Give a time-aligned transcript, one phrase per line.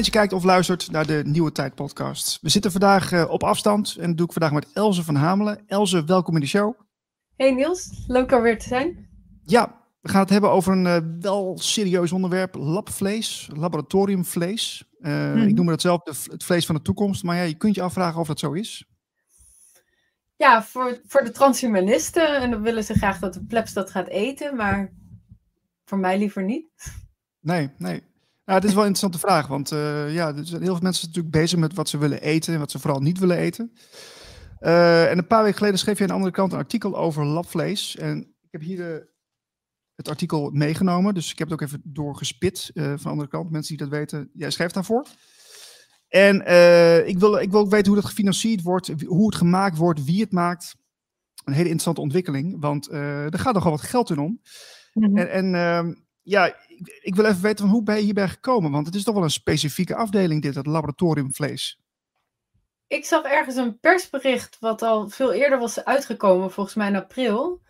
[0.00, 2.38] Dat je kijkt of luistert naar de Nieuwe Tijd podcast.
[2.40, 5.62] We zitten vandaag uh, op afstand en dat doe ik vandaag met Elze van Hamelen.
[5.66, 6.80] Elze, welkom in de show.
[7.36, 9.08] Hey Niels, leuk alweer te zijn.
[9.42, 14.84] Ja, we gaan het hebben over een uh, wel serieus onderwerp, labvlees, laboratoriumvlees.
[15.00, 15.48] Uh, mm.
[15.48, 17.82] Ik noem het zelf de, het vlees van de toekomst, maar ja, je kunt je
[17.82, 18.84] afvragen of dat zo is.
[20.36, 24.08] Ja, voor, voor de transhumanisten, en dan willen ze graag dat de plebs dat gaat
[24.08, 24.92] eten, maar
[25.84, 26.68] voor mij liever niet.
[27.40, 28.09] Nee, nee.
[28.50, 31.06] Ja, het is wel een interessante vraag, want uh, ja, er zijn heel veel mensen
[31.06, 33.72] natuurlijk bezig met wat ze willen eten en wat ze vooral niet willen eten.
[34.60, 37.24] Uh, en een paar weken geleden schreef je aan de andere kant een artikel over
[37.26, 37.96] labvlees.
[37.96, 39.10] En ik heb hier de,
[39.94, 43.50] het artikel meegenomen, dus ik heb het ook even doorgespit uh, van de andere kant.
[43.50, 45.06] Mensen die dat weten, jij schrijft daarvoor.
[46.08, 46.36] En
[47.06, 50.20] ik, wil, ik wil ook weten hoe dat gefinancierd wordt, hoe het gemaakt wordt, wie
[50.20, 50.76] het maakt.
[51.44, 54.40] Een hele interessante ontwikkeling, want er gaat nogal wat geld in om.
[54.92, 55.16] Mm -hmm.
[55.16, 55.92] En, en ehm,
[56.22, 56.54] ja,
[57.00, 58.70] ik, wil even weten van hoe ben je hierbij gekomen?
[58.70, 61.80] Want het is toch wel een specifieke afdeling dit, het laboratoriumvlees.
[62.86, 67.60] Ik zag ergens een persbericht wat al veel eerder was uitgekomen, volgens mij in april.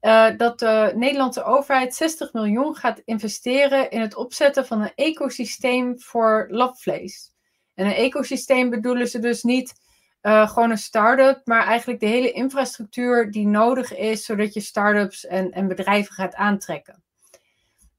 [0.00, 6.00] Uh, dat de Nederlandse overheid 60 miljoen gaat investeren in het opzetten van een ecosysteem
[6.00, 7.32] voor labvlees.
[7.74, 9.74] En een ecosysteem bedoelen ze dus niet
[10.22, 15.26] uh, gewoon een start-up, maar eigenlijk de hele infrastructuur die nodig is, zodat je start-ups
[15.26, 17.02] en, en bedrijven gaat aantrekken.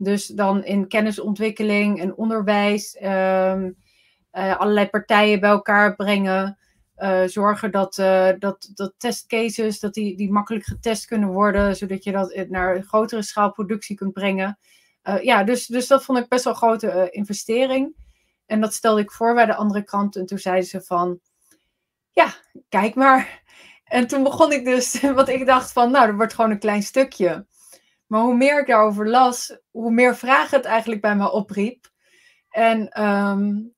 [0.01, 3.75] Dus dan in kennisontwikkeling en onderwijs, um,
[4.33, 6.57] uh, allerlei partijen bij elkaar brengen.
[6.97, 12.03] Uh, zorgen dat, uh, dat, dat testcases dat die, die makkelijk getest kunnen worden, zodat
[12.03, 14.59] je dat naar een grotere schaal productie kunt brengen.
[15.21, 17.95] ja, dus, dus dat vond ik best wel een grote investering.
[18.45, 20.15] En dat stelde ik voor bij de andere kant.
[20.15, 21.19] En toen zeiden ze van,
[22.11, 22.33] ja,
[22.69, 23.41] kijk maar.
[23.83, 26.83] En toen begon ik dus, wat ik dacht van, nou, dat wordt gewoon een klein
[26.83, 27.45] stukje.
[28.09, 31.91] Maar hoe meer ik daarover las, hoe meer vragen het eigenlijk bij me opriep.
[32.49, 33.73] En um,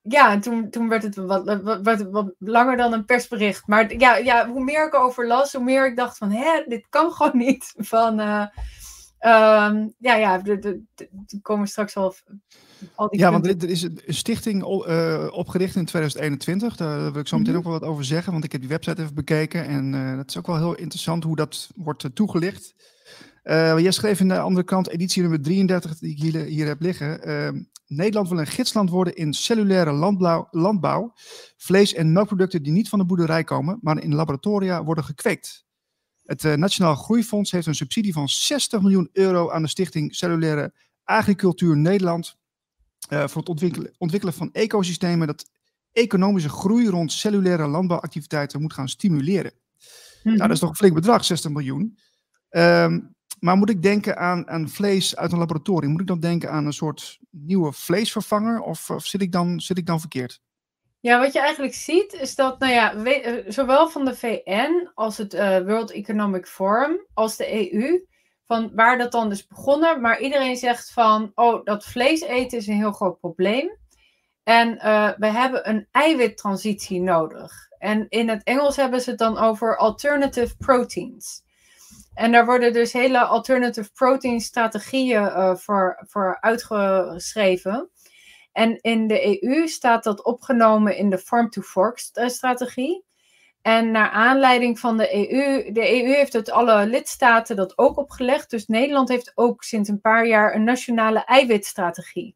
[0.00, 3.66] ja, toen, toen werd het wat, wat, wat, wat, langer dan een persbericht.
[3.66, 6.86] Maar ja, ja, hoe meer ik erover las, hoe meer ik dacht van, hè, dit
[6.88, 7.74] kan gewoon niet.
[7.76, 8.46] Van, uh,
[9.20, 10.80] um, ja, ja, er
[11.42, 12.14] komen straks al
[12.94, 16.76] al die Ja, want er is een stichting uh, opgericht in 2021.
[16.76, 17.66] Daar wil ik zo meteen mm -hmm.
[17.72, 19.66] ook wel wat over zeggen, want ik heb die website even bekeken.
[19.66, 22.74] En uh, dat is ook wel heel interessant hoe dat wordt toegelicht.
[23.44, 26.80] Uh, jij schreef in de andere kant, editie nummer 33, die ik hier, hier heb
[26.80, 27.28] liggen.
[27.28, 31.12] Uh, Nederland wil een gidsland worden in cellulaire landbouw, landbouw,
[31.56, 35.64] vlees- en melkproducten die niet van de boerderij komen, maar in laboratoria worden gekweekt.
[36.24, 40.74] Het uh, Nationaal Groeifonds heeft een subsidie van 60 miljoen euro aan de Stichting Cellulaire
[41.04, 42.38] Agricultuur Nederland
[43.08, 45.50] voor het ontwikkelen, ontwikkelen van ecosystemen dat
[45.92, 49.52] economische groei rond cellulaire landbouwactiviteiten moet gaan stimuleren.
[49.52, 49.60] Mm
[50.22, 50.32] -hmm.
[50.32, 51.98] Nou, dat is toch een flink bedrag, 60 miljoen.
[52.50, 55.90] Um, maar moet ik denken aan, aan vlees uit een laboratorium?
[55.90, 58.60] Moet ik dan denken aan een soort nieuwe vleesvervanger?
[58.60, 60.40] Of, of zit, ik dan, zit ik dan verkeerd?
[61.00, 65.18] Ja, wat je eigenlijk ziet is dat, nou ja, we, zowel van de VN als
[65.18, 68.04] het uh, World Economic Forum als de EU,
[68.46, 72.66] van waar dat dan dus begonnen, maar iedereen zegt van, oh, dat vlees eten is
[72.66, 73.78] een heel groot probleem.
[74.42, 77.52] En uh, we hebben een eiwittransitie nodig.
[77.78, 81.42] En in het Engels hebben ze het dan over alternative proteins.
[82.14, 87.90] En daar worden dus hele alternative protein strategieën uh, voor, voor uitgeschreven.
[88.52, 93.04] En in de EU staat dat opgenomen in de Farm to Fork strategie.
[93.62, 98.50] En naar aanleiding van de EU, de EU heeft het alle lidstaten dat ook opgelegd.
[98.50, 102.34] Dus Nederland heeft ook sinds een paar jaar een nationale eiwitstrategie.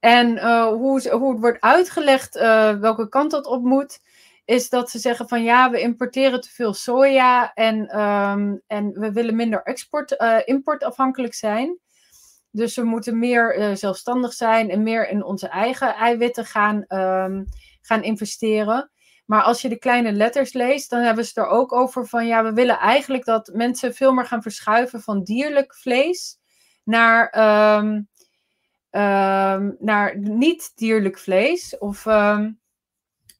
[0.00, 2.34] En uh, hoe, hoe het wordt uitgelegd,
[2.80, 4.00] welke kant dat op moet,
[4.44, 9.12] is dat ze zeggen van ja, we importeren te veel soja en, um, en we
[9.12, 11.78] willen minder export, uh, importafhankelijk zijn.
[12.50, 17.44] Dus we moeten meer uh, zelfstandig zijn en meer in onze eigen eiwitten gaan, um,
[17.80, 18.90] gaan investeren.
[19.26, 22.44] Maar als je de kleine letters leest, dan hebben ze er ook over van ja,
[22.44, 26.38] we willen eigenlijk dat mensen veel meer gaan verschuiven van dierlijk vlees
[26.82, 27.34] naar,
[27.74, 28.08] um,
[29.78, 31.78] naar niet-dierlijk vlees.
[31.78, 32.06] Of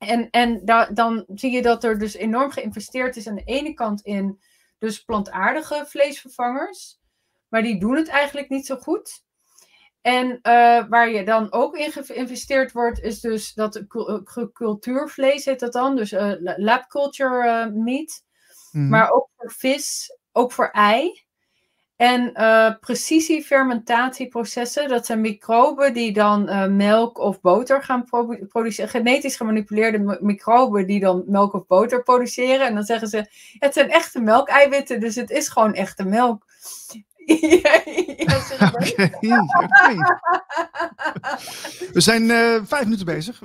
[0.07, 3.75] en, en da, dan zie je dat er dus enorm geïnvesteerd is aan de ene
[3.75, 4.41] kant in
[4.79, 6.99] dus plantaardige vleesvervangers.
[7.49, 9.23] Maar die doen het eigenlijk niet zo goed.
[10.01, 13.85] En uh, waar je dan ook in geïnvesteerd wordt, is dus dat
[14.53, 15.97] cultuurvlees heet dat dan.
[15.97, 18.25] Dus uh, lab culture uh, meat.
[18.71, 18.89] Mm.
[18.89, 21.24] Maar ook voor vis, ook voor ei.
[22.05, 28.05] En uh, precisiefermentatieprocessen, dat zijn microben die dan uh, melk of boter gaan
[28.49, 28.91] produceren.
[28.91, 32.67] Genetisch gemanipuleerde microben die dan melk of boter produceren.
[32.67, 33.27] En dan zeggen ze,
[33.59, 36.47] het zijn echte melkeiwitten, dus het is gewoon echte melk.
[37.25, 37.83] ja,
[39.21, 39.47] ja.
[41.93, 43.41] We zijn eh, vijf minuten bezig.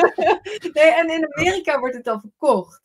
[0.72, 2.80] nee, en in Amerika wordt het dan verkocht.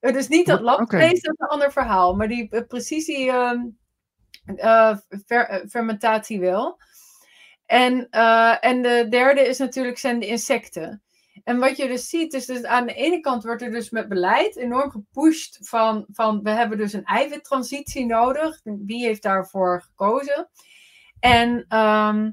[0.00, 2.14] Het is niet dat labvlees, dat is een ander verhaal.
[2.14, 3.60] Maar die eh, precisie ehm,
[4.56, 4.96] eh,
[5.68, 6.78] fermentatie wel.
[7.66, 11.02] En, eh, en de derde is natuurlijk zijn de insecten.
[11.44, 14.08] En wat je dus ziet, is dus aan de ene kant wordt er dus met
[14.08, 18.60] beleid enorm gepusht van, van we hebben dus een eiwittransitie nodig.
[18.62, 20.48] Wie heeft daarvoor gekozen?
[21.20, 22.30] En ehm,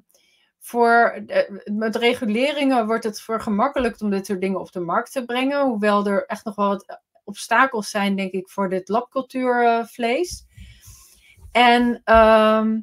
[0.60, 1.24] voor,
[1.64, 5.66] met reguleringen wordt het vergemakkelijkt om dit soort dingen op de markt te brengen.
[5.66, 10.46] Hoewel er echt nog wel wat obstakels zijn, denk ik, voor dit labcultuurvlees.
[11.52, 12.80] En ehm,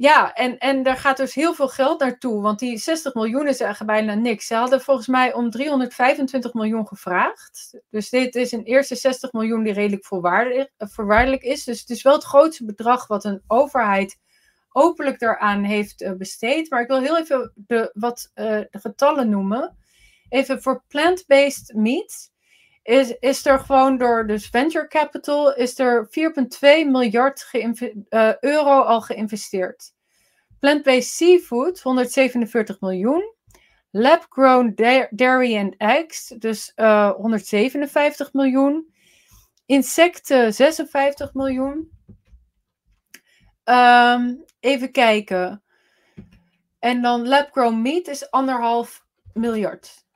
[0.00, 2.42] ja, en, en daar gaat dus heel veel geld naartoe.
[2.42, 4.46] Want die 60 miljoen is echt bijna niks.
[4.46, 7.78] Ze hadden volgens mij om 325 miljoen gevraagd.
[7.90, 11.64] Dus dit is een eerste 60 miljoen die redelijk voorwaardelijk, eh, voorwaardelijk is.
[11.64, 14.18] Dus het is wel het grootste bedrag wat een overheid
[14.72, 16.70] openlijk daaraan heeft eh, besteed.
[16.70, 19.76] Maar ik wil heel even de, wat eh, de getallen noemen.
[20.28, 22.30] Even voor plant-based meat
[22.88, 29.00] is, is er gewoon door dus venture capital is er 4,2 miljard eh, euro al
[29.00, 29.94] geïnvesteerd.
[30.58, 33.34] Plant-based seafood 147 miljoen.
[33.90, 38.94] Lab-grown da- dairy and eggs dus eh, 157 miljoen.
[39.66, 41.90] Insecten 56 miljoen.
[43.64, 45.62] Ehm, even kijken.
[46.78, 50.07] En dan lab-grown meat is anderhalf miljard.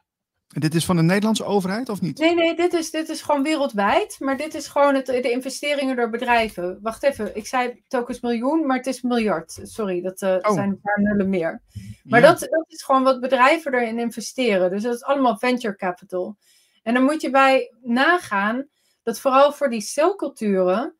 [0.58, 2.18] Dit is van de Nederlandse overheid of niet?
[2.18, 4.16] Nee, nee, dit is, dit is gewoon wereldwijd.
[4.20, 6.78] Maar dit is gewoon het, de investeringen door bedrijven.
[6.82, 9.58] Wacht even, ik zei telkens miljoen, maar het is miljard.
[9.62, 10.52] Sorry, dat eh, Oh.
[10.54, 11.62] zijn een paar nullen meer.
[12.04, 12.26] Maar Ja.
[12.26, 14.70] dat, dat is gewoon wat bedrijven erin investeren.
[14.70, 16.36] Dus dat is allemaal venture capital.
[16.82, 18.66] En dan moet je bij nagaan
[19.02, 20.94] dat vooral voor die celculturen,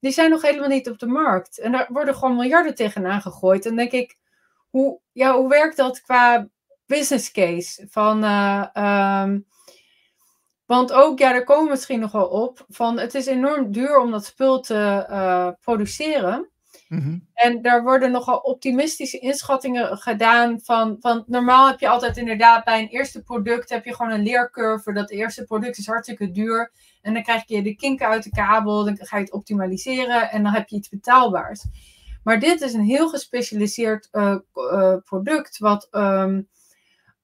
[0.00, 1.58] die zijn nog helemaal niet op de markt.
[1.58, 3.64] En daar worden gewoon miljarden tegenaan gegooid.
[3.66, 4.16] En dan denk ik,
[4.70, 6.48] hoe, ja, hoe werkt dat qua
[6.86, 7.86] business case?
[7.90, 9.38] Van, eh, ehm,
[10.66, 12.64] want ook, ja, daar komen we misschien nog wel op.
[12.68, 16.50] Van, het is enorm duur om dat spul te eh, produceren.
[16.88, 17.18] Mhm.
[17.34, 22.80] En daar worden nogal optimistische inschattingen gedaan van, van normaal heb je altijd inderdaad bij
[22.80, 24.92] een eerste product heb je gewoon een leercurve.
[24.92, 26.72] Dat eerste product is hartstikke duur.
[27.02, 30.42] En dan krijg je de kinken uit de kabel, dan ga je het optimaliseren en
[30.42, 31.64] dan heb je iets betaalbaars.
[32.22, 34.36] Maar dit is een heel gespecialiseerd eh,
[35.04, 36.40] product wat ehm,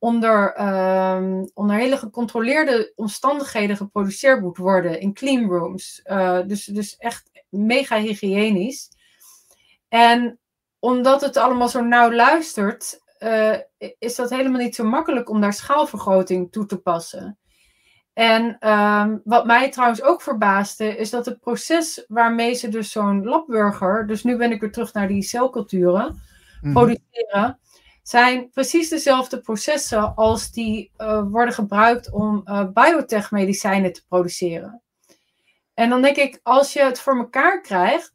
[0.02, 6.00] onder, ehm, onder hele gecontroleerde omstandigheden geproduceerd moet worden in clean rooms.
[6.04, 8.88] Eh, dus, dus echt mega hygiënisch.
[9.88, 10.38] En
[10.78, 13.56] omdat het allemaal zo nauw luistert, eh,
[13.98, 17.38] is dat helemaal niet zo makkelijk om daar schaalvergroting toe te passen.
[18.12, 23.24] En ehm, wat mij trouwens ook verbaasde, is dat het proces waarmee ze dus zo'n
[23.24, 26.20] labburger, dus nu ben ik weer terug naar die celculturen,
[26.60, 26.72] Mhm.
[26.72, 27.58] produceren,
[28.02, 34.82] zijn precies dezelfde processen als die eh, worden gebruikt om eh biotech-medicijnen te produceren.
[35.74, 38.14] En dan denk ik, als je het voor elkaar krijgt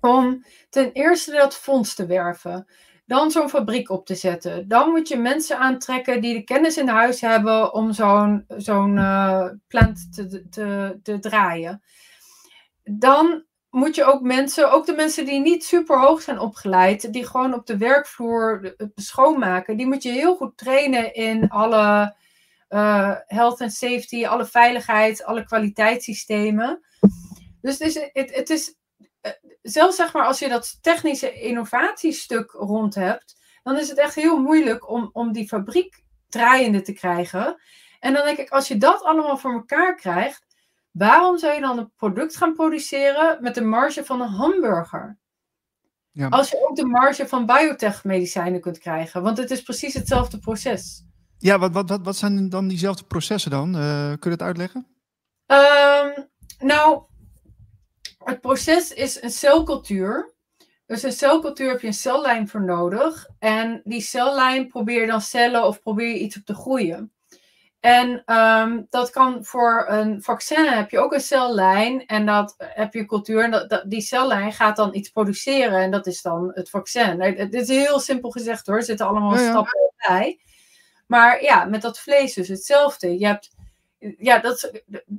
[0.00, 2.66] om ten eerste dat fonds te werven,
[3.06, 6.88] dan zo'n fabriek op te zetten, dan moet je mensen aantrekken die de kennis in
[6.88, 11.82] huis hebben om zo'n zo'n eh, plant te, te, te draaien.
[12.84, 13.44] Dan
[13.76, 17.54] moet je ook mensen, ook de mensen die niet super hoog zijn opgeleid, die gewoon
[17.54, 22.16] op de werkvloer schoonmaken, die moet je heel goed trainen in alle
[22.68, 26.84] eh, health and safety, alle veiligheid, alle kwaliteitssystemen.
[27.60, 28.74] Dus het is, het, het is
[29.20, 34.14] eh, zelfs zeg maar als je dat technische innovatiestuk rond hebt, dan is het echt
[34.14, 37.60] heel moeilijk om, om die fabriek draaiende te krijgen.
[38.00, 40.45] En dan denk ik, als je dat allemaal voor elkaar krijgt,
[40.98, 45.18] waarom zou je dan een product gaan produceren met de marge van een hamburger?
[46.10, 46.28] Ja.
[46.28, 49.22] Als je ook de marge van biotech-medicijnen kunt krijgen.
[49.22, 51.04] Want het is precies hetzelfde proces.
[51.38, 53.76] Ja, wat, wat, wat, wat zijn dan diezelfde processen dan?
[53.76, 54.86] Eh, kun je het uitleggen?
[55.46, 56.20] Ehm,
[56.58, 57.02] nou,
[58.18, 60.34] het proces is een celcultuur.
[60.86, 63.28] Dus een celcultuur heb je een cellijn voor nodig.
[63.38, 67.12] En die cellijn probeer je dan cellen of probeer je iets op te groeien.
[67.80, 72.92] En ehm, dat kan voor een vaccin heb je ook een cellijn en dat heb
[72.92, 73.44] je cultuur.
[73.44, 77.16] En dat, dat- die cellijn gaat dan iets produceren en dat is dan het vaccin.
[77.18, 79.50] Nou, Het is heel simpel gezegd hoor, er zitten allemaal Ja, ja.
[79.50, 80.40] stappen bij.
[81.06, 83.18] Maar ja, met dat vlees dus hetzelfde.
[83.18, 83.50] Je hebt,
[84.18, 84.70] ja, dat,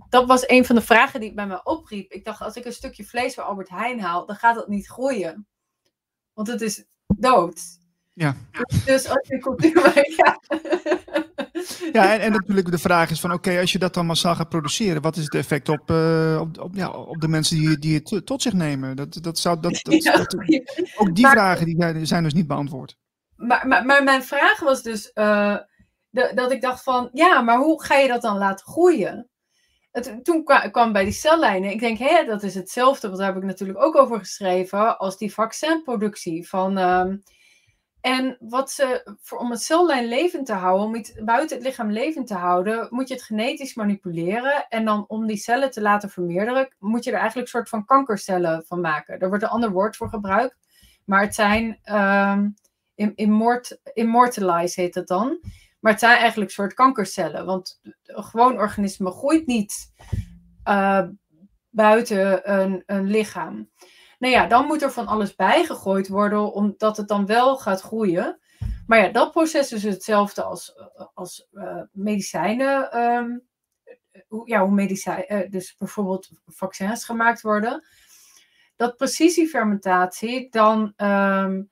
[0.09, 2.11] dat was een van de vragen die bij me opriep.
[2.11, 4.87] Ik dacht, als ik een stukje vlees bij Albert Heijn haal, dan gaat dat niet
[4.87, 5.47] groeien.
[6.33, 7.61] Want het is dood.
[8.17, 8.35] Ja.
[8.85, 9.93] Dus als je cultuur...
[10.17, 10.39] Ja.
[11.91, 14.49] Ja, en, en natuurlijk de vraag is van oké, als je dat dan massaal gaat
[14.49, 17.95] produceren, wat is het effect op, uh, op, op, ja, op de mensen die, die
[17.95, 18.95] het tot zich nemen?
[18.95, 20.35] Dat, dat zou, dat, dat, ja, dat
[20.97, 22.97] ook die vragen die zijn dus niet beantwoord.
[23.35, 25.57] Maar, maar, maar mijn vraag was dus uh,
[26.09, 29.29] de, dat ik dacht van ja, maar hoe ga je dat dan laten groeien?
[29.91, 33.33] Het, toen kwam, kwam bij die cellijnen, ik denk hé, dat is hetzelfde, want daar
[33.33, 36.77] heb ik natuurlijk ook over geschreven, als die vaccinproductie van...
[36.77, 37.05] Uh,
[38.01, 41.91] en wat ze, voor, om het cellijn levend te houden, om iets buiten het lichaam
[41.91, 44.67] levend te houden, moet je het genetisch manipuleren.
[44.69, 47.85] En dan om die cellen te laten vermeerderen, moet je er eigenlijk een soort van
[47.85, 49.19] kankercellen van maken.
[49.19, 50.57] Daar wordt een ander woord voor gebruikt.
[51.05, 52.53] Maar het zijn um,
[53.15, 55.39] immort, immortalize heet het dan.
[55.79, 57.45] Maar het zijn eigenlijk een soort kankercellen.
[57.45, 59.93] Want een gewoon organisme groeit niet
[60.65, 61.03] uh,
[61.69, 63.69] buiten een, een lichaam.
[64.17, 68.39] Nou ja, dan moet er van alles bijgegooid worden, omdat het dan wel gaat groeien.
[68.87, 70.73] Maar ja, dat proces is hetzelfde als,
[71.13, 72.99] als uh, medicijnen.
[73.01, 73.47] Um,
[74.45, 77.87] ja, hoe medicijn, uh, dus bijvoorbeeld vaccins gemaakt worden.
[78.75, 81.71] Dat precisiefermentatie, dan um,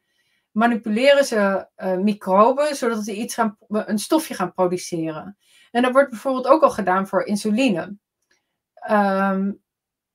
[0.52, 1.68] manipuleren ze
[2.02, 5.38] microben zodat ze iets gaan, een stofje gaan produceren.
[5.72, 7.98] En dat wordt bijvoorbeeld ook al gedaan voor insuline.
[8.90, 9.64] Um,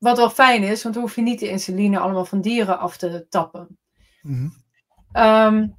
[0.01, 2.97] wat wel fijn is, want dan hoef je niet de insuline allemaal van dieren af
[2.97, 3.79] te tappen.
[4.23, 4.53] Mm
[5.13, 5.77] um,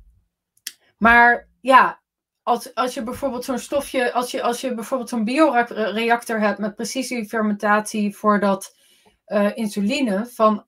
[0.97, 2.01] maar ja,
[2.43, 6.75] als, als je bijvoorbeeld zo'n stofje, als je, als je bijvoorbeeld zo'n bioreactor hebt met
[6.75, 8.75] precisiefermentatie voor dat
[9.27, 10.65] uh, insuline, van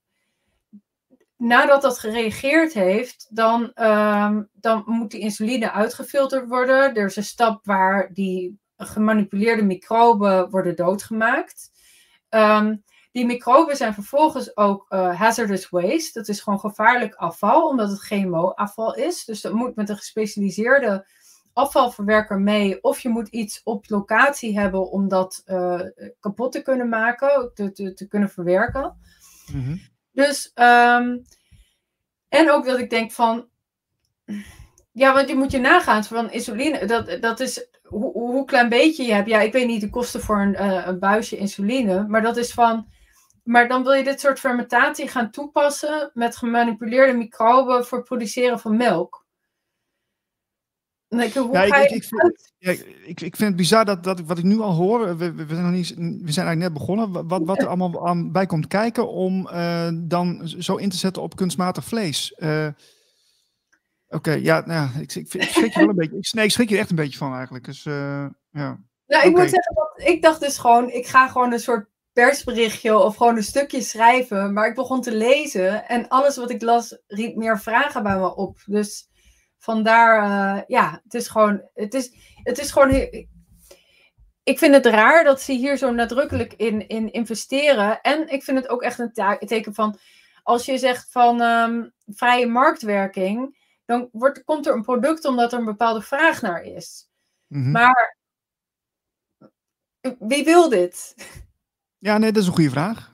[1.37, 6.95] nadat dat gereageerd heeft, dan, um, dan moet die insuline uitgefilterd worden.
[6.95, 11.71] Er is een stap waar die gemanipuleerde microben worden doodgemaakt.
[12.29, 12.83] Um,
[13.13, 16.09] die microben zijn vervolgens ook uh, hazardous waste.
[16.13, 19.25] Dat is gewoon gevaarlijk afval, omdat het GMO-afval is.
[19.25, 21.07] Dus dat moet met een gespecialiseerde
[21.53, 22.83] afvalverwerker mee.
[22.83, 25.81] Of je moet iets op locatie hebben om dat uh,
[26.19, 28.97] kapot te kunnen maken, te, te, te kunnen verwerken.
[29.51, 29.81] Mm-hmm.
[30.11, 31.25] Dus, um,
[32.29, 33.47] en ook dat ik denk van.
[34.91, 36.85] Ja, want je moet je nagaan van insuline.
[36.85, 39.29] Dat, dat is hoe, hoe klein beetje je hebt.
[39.29, 42.07] Ja, ik weet niet de kosten voor een, uh, een buisje insuline.
[42.07, 42.87] Maar dat is van
[43.43, 48.59] maar dan wil je dit soort fermentatie gaan toepassen met gemanipuleerde microben voor het produceren
[48.59, 49.21] van melk.
[51.21, 52.71] Ik, ja, ik, ik, vind, ja,
[53.05, 55.63] ik, ik, vind het bizar dat, dat wat ik nu al hoor, we, we, zijn,
[55.63, 59.09] nog niet, we zijn eigenlijk net begonnen, wat, wat er allemaal aan, bij komt kijken
[59.09, 62.35] om uh, dan zo in te zetten op kunstmatig vlees.
[62.37, 62.67] Uh,
[64.13, 66.17] Oké, okay, ja, nou, ik, ik, ik, schrik je wel een beetje.
[66.17, 67.65] Ik, nee, ik schrik je echt een beetje van eigenlijk.
[67.65, 67.93] Dus, uh,
[68.49, 68.79] ja.
[69.07, 69.29] Nou, ik okay.
[69.29, 73.35] moet zeggen, dat, ik dacht dus gewoon, ik ga gewoon een soort persberichtje of gewoon
[73.35, 74.53] een stukje schrijven.
[74.53, 78.35] Maar ik begon te lezen en alles wat ik las riep meer vragen bij me
[78.35, 78.57] op.
[78.65, 79.07] Dus
[79.57, 82.91] vandaar, uh, ja, het is gewoon, het is, het is gewoon,
[84.43, 88.01] ik vind het raar dat ze hier zo nadrukkelijk in, in investeren.
[88.01, 89.13] En ik vind het ook echt een
[89.47, 89.97] teken van,
[90.43, 95.59] als je zegt van um, vrije marktwerking, dan wordt, komt er een product omdat er
[95.59, 97.09] een bepaalde vraag naar is.
[97.47, 97.71] Mm -hmm.
[97.71, 98.17] Maar
[100.19, 101.15] wie wil dit?
[102.03, 103.11] Ja, nee, dat is een goede vraag.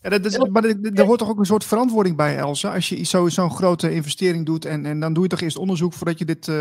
[0.00, 2.74] Ja, dat is, maar er hoort toch ook een soort verantwoording bij, Elsa?
[2.74, 5.92] Als je zo'n zo grote investering doet en, en dan doe je toch eerst onderzoek
[5.92, 6.46] voordat je dit...
[6.46, 6.54] Uh,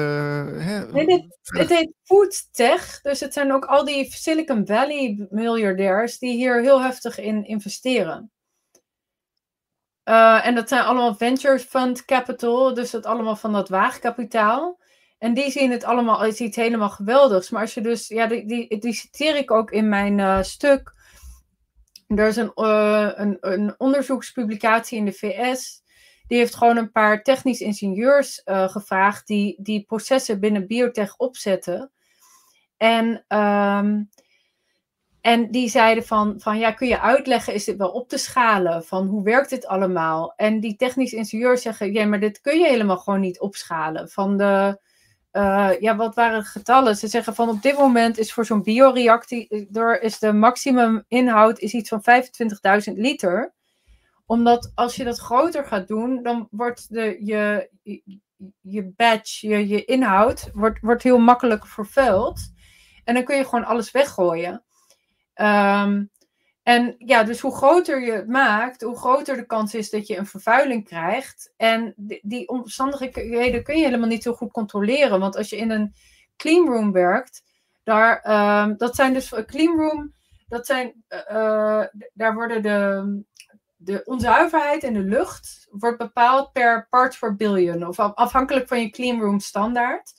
[0.57, 6.19] hè, nee, het heet food tech, dus het zijn ook al die Silicon Valley miljardairs
[6.19, 8.31] die hier heel heftig in investeren.
[10.05, 14.79] Uh, en dat zijn allemaal venture fund capital, dus dat allemaal van dat waagkapitaal.
[15.17, 17.49] En die zien het allemaal als iets helemaal geweldigs.
[17.49, 20.93] Maar als je dus, ja, die, die, citeer ik ook in mijn uh, stuk
[22.07, 25.81] er is een, uh, een, een, onderzoekspublicatie in de VS.
[26.27, 31.91] Die heeft gewoon een paar technisch ingenieurs uh, gevraagd die, die processen binnen biotech opzetten.
[32.77, 34.09] En, um,
[35.21, 38.83] en die zeiden van, van, ja, kun je uitleggen, is dit wel op te schalen?
[38.83, 40.33] Van hoe werkt dit allemaal?
[40.35, 44.09] En die technisch ingenieurs zeggen, ja, maar dit kun je helemaal gewoon niet opschalen.
[44.09, 44.79] Van de,
[45.33, 46.95] uh, ja, wat waren getallen?
[46.95, 51.73] Ze zeggen van op dit moment is voor zo'n bioreactor is de maximum inhoud is
[51.73, 52.03] iets van
[52.89, 53.53] 25.000 liter.
[54.25, 57.69] Omdat als je dat groter gaat doen, dan wordt de, je,
[58.61, 62.39] je batch, je, je inhoud, wordt, wordt heel makkelijk vervuild.
[63.03, 64.63] En dan kun je gewoon alles weggooien.
[65.35, 66.09] Um,
[66.63, 70.17] en ja, dus hoe groter je het maakt, hoe groter de kans is dat je
[70.17, 71.53] een vervuiling krijgt.
[71.57, 75.19] En die, omstandigheden kun je helemaal niet zo goed controleren.
[75.19, 75.93] Want als je in een
[76.37, 77.43] cleanroom werkt,
[77.83, 80.13] daar, uh, dat zijn dus cleanroom,
[80.47, 83.23] dat zijn, uh, daar worden de,
[83.75, 87.87] de onzuiverheid in de lucht wordt bepaald per parts per billion.
[87.87, 90.13] Of afhankelijk van je cleanroom standaard.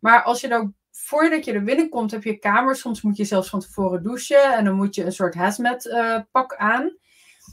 [0.00, 0.72] Maar als je daar
[1.08, 2.80] voordat je er binnenkomt, heb je kamers.
[2.80, 4.56] Soms moet je zelfs van tevoren douchen.
[4.56, 6.96] En dan moet je een soort hazmat uh, pak aan.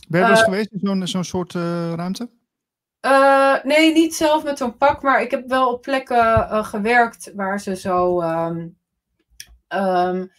[0.07, 2.29] Ben je wel eens geweest in zo'n zo'n soort ruimte?
[3.63, 5.01] nee, niet zelf met zo'n pak.
[5.01, 8.21] Maar ik heb wel op plekken gewerkt waar ze zo...
[8.21, 8.77] Um,
[9.69, 10.31] um,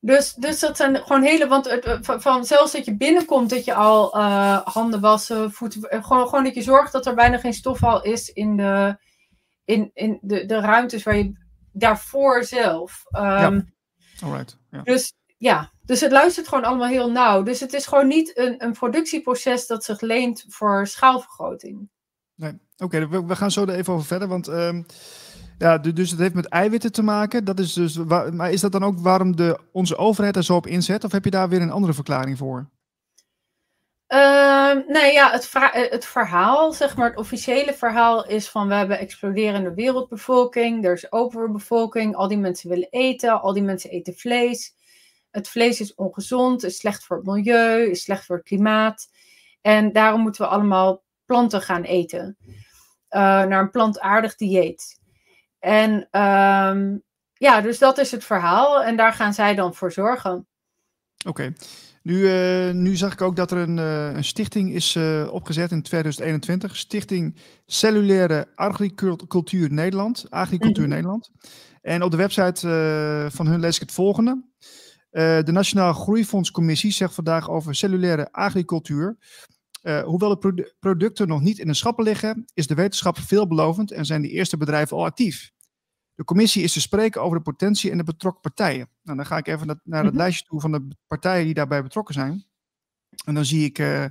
[0.00, 1.46] dus, dus dat zijn gewoon hele.
[1.46, 5.82] Want het, van, zelfs dat je binnenkomt, dat je al uh, handen wassen, voeten.
[5.82, 8.96] Eh, gewoon, gewoon dat je zorgt dat er bijna geen stofval is in de,
[9.64, 11.32] in, in de, de ruimtes waar je
[11.72, 13.04] daarvoor zelf.
[13.16, 13.44] Um, ja.
[13.44, 13.60] Ehm,
[14.20, 14.58] Alright.
[14.70, 14.82] Ja.
[14.82, 17.42] Dus ja, dus het luistert gewoon allemaal heel nauw.
[17.42, 21.88] Dus het is gewoon niet een, een productieproces dat zich leent voor schaalvergroting.
[22.34, 24.28] Nee, oké, we, we, gaan zo er even over verder.
[24.28, 24.46] Want.
[24.48, 24.86] Um,
[25.60, 27.44] ja, dus het heeft met eiwitten te maken.
[27.44, 27.96] Dat is dus,
[28.32, 31.04] maar is dat dan ook waarom de, onze overheid er zo op inzet?
[31.04, 32.70] Of heb je daar weer een andere verklaring voor?
[34.12, 35.52] Uh, nee, ja, het,
[35.90, 41.12] het, verhaal, zeg maar, het officiële verhaal is van we hebben exploderende wereldbevolking, er is
[41.12, 44.74] overbevolking, al die mensen willen eten, al die mensen eten vlees.
[45.30, 49.08] Het vlees is ongezond, is slecht voor het milieu, is slecht voor het klimaat.
[49.60, 52.36] En daarom moeten we allemaal planten gaan eten.
[52.46, 55.00] Uh, naar een plantaardig dieet.
[55.58, 56.96] En ehm,
[57.34, 58.82] ja, dus dat is het verhaal.
[58.82, 60.46] En daar gaan zij dan voor zorgen.
[61.26, 61.52] Oké.
[62.02, 65.70] Nu, uh, nu zag ik ook dat er een, uh, een stichting is uh, opgezet
[65.70, 66.76] in 2021.
[66.76, 70.26] Stichting Cellulaire Agricultuur Nederland.
[70.28, 71.00] Agricultuur mm -hmm.
[71.00, 71.30] Nederland.
[71.82, 74.42] En op de website van hun lees ik het volgende.
[75.10, 79.16] de Nationaal Groeifondscommissie zegt vandaag over cellulaire agricultuur.
[80.04, 84.22] hoewel de producten nog niet in de schappen liggen, is de wetenschap veelbelovend en zijn
[84.22, 85.50] de eerste bedrijven al actief.
[86.20, 88.88] De commissie is te spreken over de potentie en de betrokken partijen.
[89.02, 90.22] Nou, dan ga ik even naar het mhm.
[90.22, 92.44] lijstje toe van de partijen die daarbij betrokken zijn.
[93.24, 94.04] En dan zie ik, uh,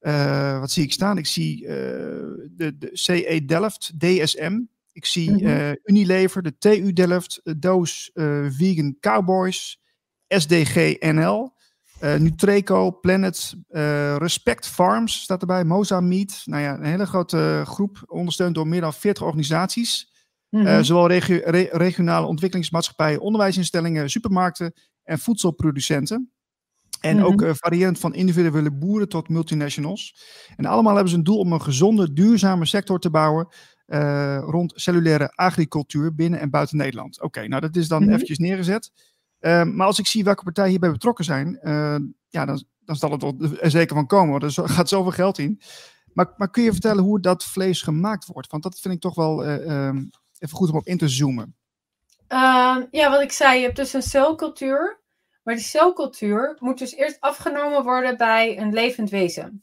[0.00, 1.18] uh, wat zie ik staan?
[1.18, 4.60] Ik zie uh, de, de, CE Delft, DSM.
[4.92, 8.10] Ik zie mm Unilever, de TU Delft, Doos
[8.48, 9.80] Vegan Cowboys,
[10.28, 11.52] SDG NL,
[12.00, 13.54] Nutreco, Planet,
[14.18, 16.42] Respect Farms staat erbij, Moza Meat.
[16.44, 20.16] Nou ja, een hele grote groep, ondersteund door meer dan 40 organisaties.
[20.50, 21.08] Mm zowel
[21.70, 26.32] regionale ontwikkelingsmaatschappijen, onderwijsinstellingen, supermarkten en voedselproducenten.
[27.00, 27.24] En mhm.
[27.24, 30.14] ook uh, variërend van individuele boeren tot multinationals.
[30.56, 33.48] En allemaal hebben ze een doel om een gezonde, duurzame sector te bouwen
[33.86, 37.22] uh, rond cellulaire agricultuur binnen en buiten Nederland.
[37.22, 38.92] Oké, nou dat is dan mm eventjes neergezet.
[39.40, 41.58] Uh, maar als ik zie welke partijen hierbij betrokken zijn,
[42.28, 43.22] ja, dan, dan zal het
[43.60, 45.60] er zeker van komen, want er gaat zoveel geld in.
[46.12, 48.50] Maar, maar kun je vertellen hoe dat vlees gemaakt wordt?
[48.50, 50.04] Want dat vind ik toch wel ehm,
[50.38, 51.56] even goed om op in te zoomen?
[52.28, 55.00] Uh, ja, wat ik zei, je hebt dus een celcultuur.
[55.42, 59.62] Maar die celcultuur moet dus eerst afgenomen worden bij een levend wezen.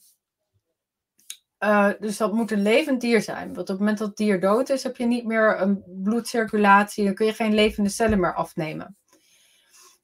[1.59, 3.45] Uh, dus dat moet een levend dier zijn.
[3.45, 7.05] Want op het moment dat het dier dood is, heb je niet meer een bloedcirculatie.
[7.05, 8.97] Dan kun je geen levende cellen meer afnemen.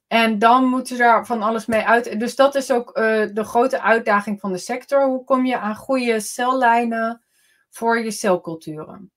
[0.06, 2.20] En dan moeten ze daar van alles mee uit.
[2.20, 5.06] Dus dat is ook uh, de grote uitdaging van de sector.
[5.06, 7.24] Hoe kom je aan goede cellijnen
[7.70, 9.12] voor je celculturen?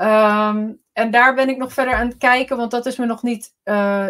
[0.00, 3.22] Um, en daar ben ik nog verder aan het kijken, want dat is me nog
[3.22, 4.06] niet, uh,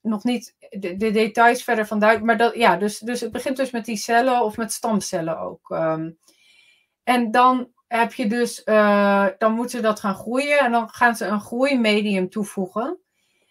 [0.00, 2.28] nog niet de, de, details verder van duidelijk.
[2.28, 5.70] Maar dat, ja, dus, dus het begint dus met die cellen of met stamcellen ook.
[5.70, 6.18] Um,
[7.04, 11.16] en dan heb je dus, uh, dan moeten ze dat gaan groeien en dan gaan
[11.16, 12.98] ze een groeimedium toevoegen.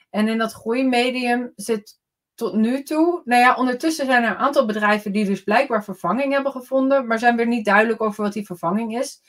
[0.10, 2.00] En in dat groeimedium zit
[2.36, 6.34] tot nu toe, nou ja, ondertussen zijn er een aantal bedrijven die dus blijkbaar vervanging
[6.34, 9.22] hebben gevonden, maar zijn weer niet duidelijk over wat die vervanging is.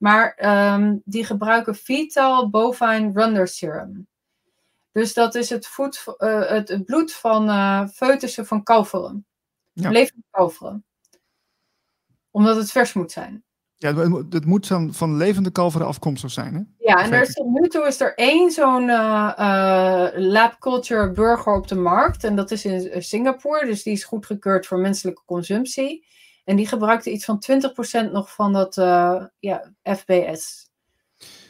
[0.00, 0.38] Maar
[0.74, 4.08] um, die gebruiken fetal bovine runner serum.
[4.92, 9.26] Dus dat is het, voet, uh, het, het, bloed van uh, foetussen van kalveren.
[9.72, 9.90] Ja.
[9.90, 10.84] Levende kalveren.
[12.30, 13.44] Omdat het vers moet zijn.
[13.74, 13.94] Ja,
[14.30, 16.60] het moet dan van levende kalveren afkomstig zijn, hè?
[16.78, 21.10] Ja, en er is, tot nu toe is er één zo'n uh, uh, lab culture
[21.10, 22.24] burger op de markt.
[22.24, 23.66] En dat is in Singapore.
[23.66, 26.06] Dus die is goedgekeurd voor menselijke consumptie.
[26.50, 27.42] En die gebruikte iets van
[28.08, 30.70] 20% nog van dat uh, ja, FBS.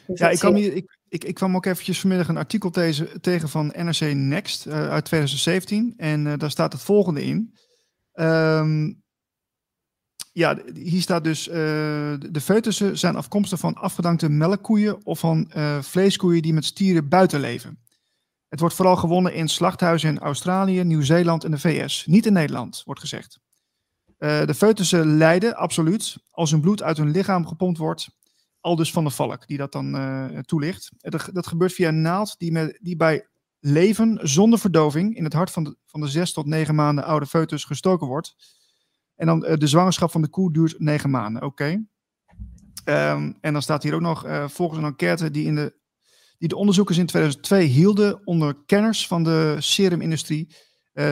[0.07, 3.21] Dus ja, ik kwam, hier, ik, ik, ik kwam ook eventjes vanmiddag een artikel tegen,
[3.21, 5.93] tegen van NRC Next uh, uit 2017.
[5.97, 7.55] En uh, daar staat het volgende in.
[8.13, 9.01] Um,
[10.31, 16.53] ja, hier staat dus, de foetussen zijn afkomstig van afgedankte melkkoeien of van vleeskoeien die
[16.53, 17.83] met stieren buiten leven.
[18.49, 22.05] Het wordt vooral gewonnen in slachthuizen in Australië, Nieuw-Zeeland en de VS.
[22.05, 23.39] Niet in Nederland, wordt gezegd.
[24.23, 28.09] Uh, de foetussen lijden, absoluut, als hun bloed uit hun lichaam gepompt wordt.
[28.59, 30.91] Al dus van de valk, die dat dan uh, toelicht.
[30.97, 33.27] Dat, dat, gebeurt via een naald die, met, die bij
[33.59, 37.25] leven zonder verdoving in het hart van de, van de zes tot negen maanden oude
[37.25, 38.35] foetus gestoken wordt.
[39.15, 41.85] En dan uh, de zwangerschap van de koe duurt negen maanden, oké.
[42.85, 45.79] Um, en dan staat hier ook nog, volgens een enquête die in de
[46.37, 50.55] die de onderzoekers in 2002 hielden onder kenners van de serumindustrie,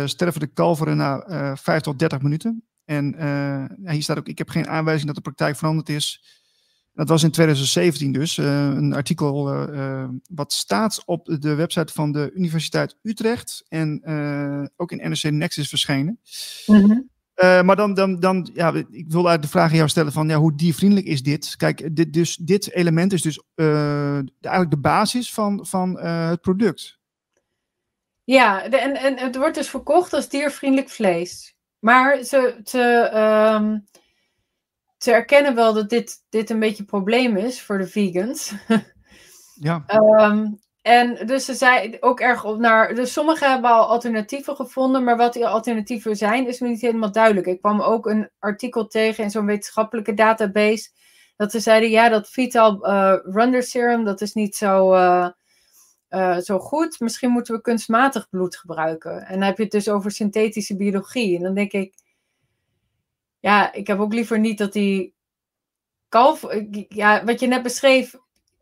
[0.06, 2.69] sterven de kalveren na uh, 5 tot 30 minuten.
[2.90, 6.24] En uh, hier staat ook, ik heb geen aanwijzing dat de praktijk veranderd is.
[6.94, 12.12] Dat was in 2017 dus, uh, een artikel uh, wat staat op de website van
[12.12, 14.02] de Universiteit Utrecht en
[14.76, 16.20] ook in NRC Next is verschenen.
[16.66, 17.66] Mm -hmm.
[17.66, 20.38] maar dan, dan, dan, ja, ik wil eigenlijk de vraag aan jou stellen van, ja,
[20.38, 21.56] hoe diervriendelijk is dit?
[21.56, 27.00] Kijk, dit, dus, dit element is dus eigenlijk de basis van, van het product.
[28.24, 31.58] Ja, de, en, en het wordt dus verkocht als diervriendelijk vlees.
[31.80, 33.12] Maar ze, ze,
[33.56, 33.86] um,
[34.98, 38.54] ze erkennen wel dat dit, dit een beetje een probleem is voor de vegans.
[39.68, 39.84] ja.
[40.20, 42.96] Um, en dus ze zei ook erg op naar.
[42.96, 47.12] Dus sommigen hebben al alternatieven gevonden, maar wat die alternatieven zijn, is me niet helemaal
[47.12, 47.48] duidelijk.
[47.48, 50.90] Ik kwam ook een artikel tegen in zo'n wetenschappelijke database.
[51.36, 54.94] Dat ze zeiden, ja, dat Vital uh, Runder Serum, dat is niet zo.
[54.94, 55.30] Uh,
[56.10, 57.00] uh, zo goed.
[57.00, 59.26] Misschien moeten we kunstmatig bloed gebruiken.
[59.26, 61.38] En dan heb je het dus over synthetische biologie.
[61.38, 61.94] En dan denk ik,
[63.40, 65.14] ja, ik heb ook liever niet dat die
[66.10, 66.46] kalf,
[66.88, 68.16] ja, wat je net beschreef,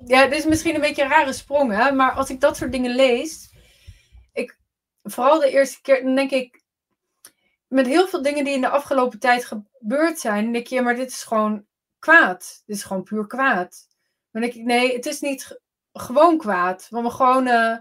[0.05, 2.71] ja, dit is misschien een beetje een rare sprong, hè, maar als ik dat soort
[2.71, 3.53] dingen lees,
[4.33, 4.59] ik,
[5.03, 6.63] vooral de eerste keer, dan denk ik,
[7.67, 10.95] met heel veel dingen die in de afgelopen tijd gebeurd zijn, denk je, ja, maar
[10.95, 11.65] dit is gewoon
[11.99, 12.63] kwaad.
[12.65, 13.87] Dit is gewoon puur kwaad.
[14.31, 15.61] Dan denk ik, nee, het is niet
[15.99, 16.87] gewoon kwaad.
[16.89, 17.47] Want we gewoon.
[17.47, 17.77] Uh,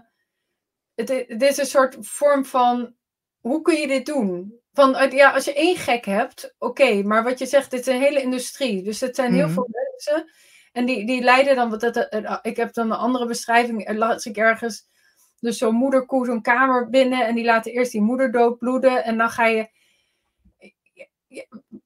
[0.95, 2.95] het, het, is een soort vorm van.
[3.37, 4.59] Hoe kun je dit doen?
[4.73, 7.03] Van, ja, als je één gek hebt, oké.
[7.03, 8.83] maar wat je zegt, dit is een hele industrie.
[8.83, 9.53] Dus het zijn heel mhm.
[9.53, 10.31] veel mensen.
[10.71, 11.69] En die, die leiden dan.
[11.69, 12.09] Wat dat,
[12.41, 13.97] ik heb dan een andere beschrijving.
[13.97, 14.85] Las ik ergens.
[15.39, 17.27] Dus zo'n moederkoe zo'n kamer binnen.
[17.27, 19.03] En die laten eerst die moeder doodbloeden.
[19.03, 19.69] En dan ga je.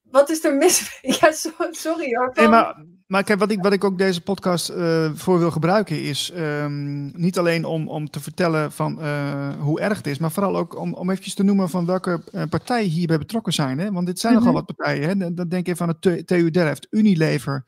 [0.02, 1.00] Wat is er mis?
[1.20, 1.32] Ja,
[1.72, 2.32] sorry hoor.
[2.34, 6.04] Nee, maar maar kijk, wat ik, wat ik ook deze podcast uh, voor wil gebruiken
[6.04, 10.32] is um, niet alleen om, om te vertellen van uh, hoe erg het is, maar
[10.32, 13.80] vooral ook om, om eventjes te noemen van welke uh, partijen hierbij betrokken zijn.
[13.80, 13.92] Hè?
[13.92, 14.44] Want dit zijn -hmm.
[14.44, 15.08] nogal wat partijen.
[15.08, 15.34] Hè?
[15.34, 17.66] Dan denk je van het TU Delft, Unilever,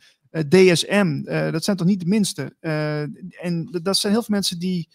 [0.49, 1.21] DSM.
[1.51, 2.55] dat zijn toch niet de minste.
[3.41, 4.89] en dat zijn heel veel mensen die,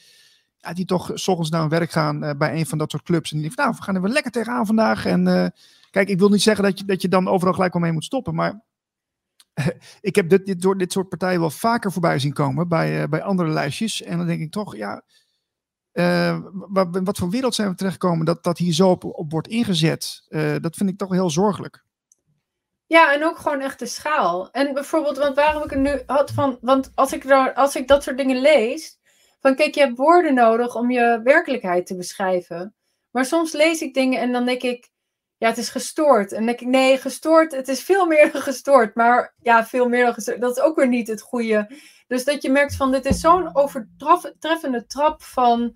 [0.58, 3.32] ja, die toch s ochtends naar hun werk gaan bij een van dat soort clubs.
[3.32, 5.06] En die denken, nou, we gaan er wel lekker tegenaan vandaag.
[5.06, 5.52] En
[5.90, 8.04] kijk, ik wil niet zeggen dat je, dat je dan overal gelijk al mee moet
[8.04, 8.66] stoppen, maar
[10.00, 13.22] ik heb dit, dit, dit soort partijen wel vaker voorbij zien komen bij, uh, bij
[13.22, 14.02] andere lijstjes.
[14.02, 15.02] En dan denk ik toch, ja,
[15.92, 16.38] uh,
[17.04, 20.26] wat, voor wereld zijn we terechtgekomen dat dat hier zo op, op wordt ingezet?
[20.28, 21.84] Uh, dat vind ik toch heel zorgelijk.
[22.86, 24.50] Ja, en ook gewoon echt de schaal.
[24.50, 27.88] En bijvoorbeeld, want waarom ik het nu had van, want als ik, daar, als ik
[27.88, 28.98] dat soort dingen lees,
[29.40, 32.74] van kijk, je hebt woorden nodig om je werkelijkheid te beschrijven.
[33.10, 34.90] Maar soms lees ik dingen en dan denk ik,
[35.38, 36.32] ja, het is gestoord.
[36.32, 38.94] En denk ik, nee, gestoord, het is veel meer dan gestoord.
[38.94, 41.70] Maar ja, veel meer dan gestoord, dat is ook weer niet het goede.
[42.06, 45.74] Dus dat je merkt van, dit is zo'n overtreffende trap van...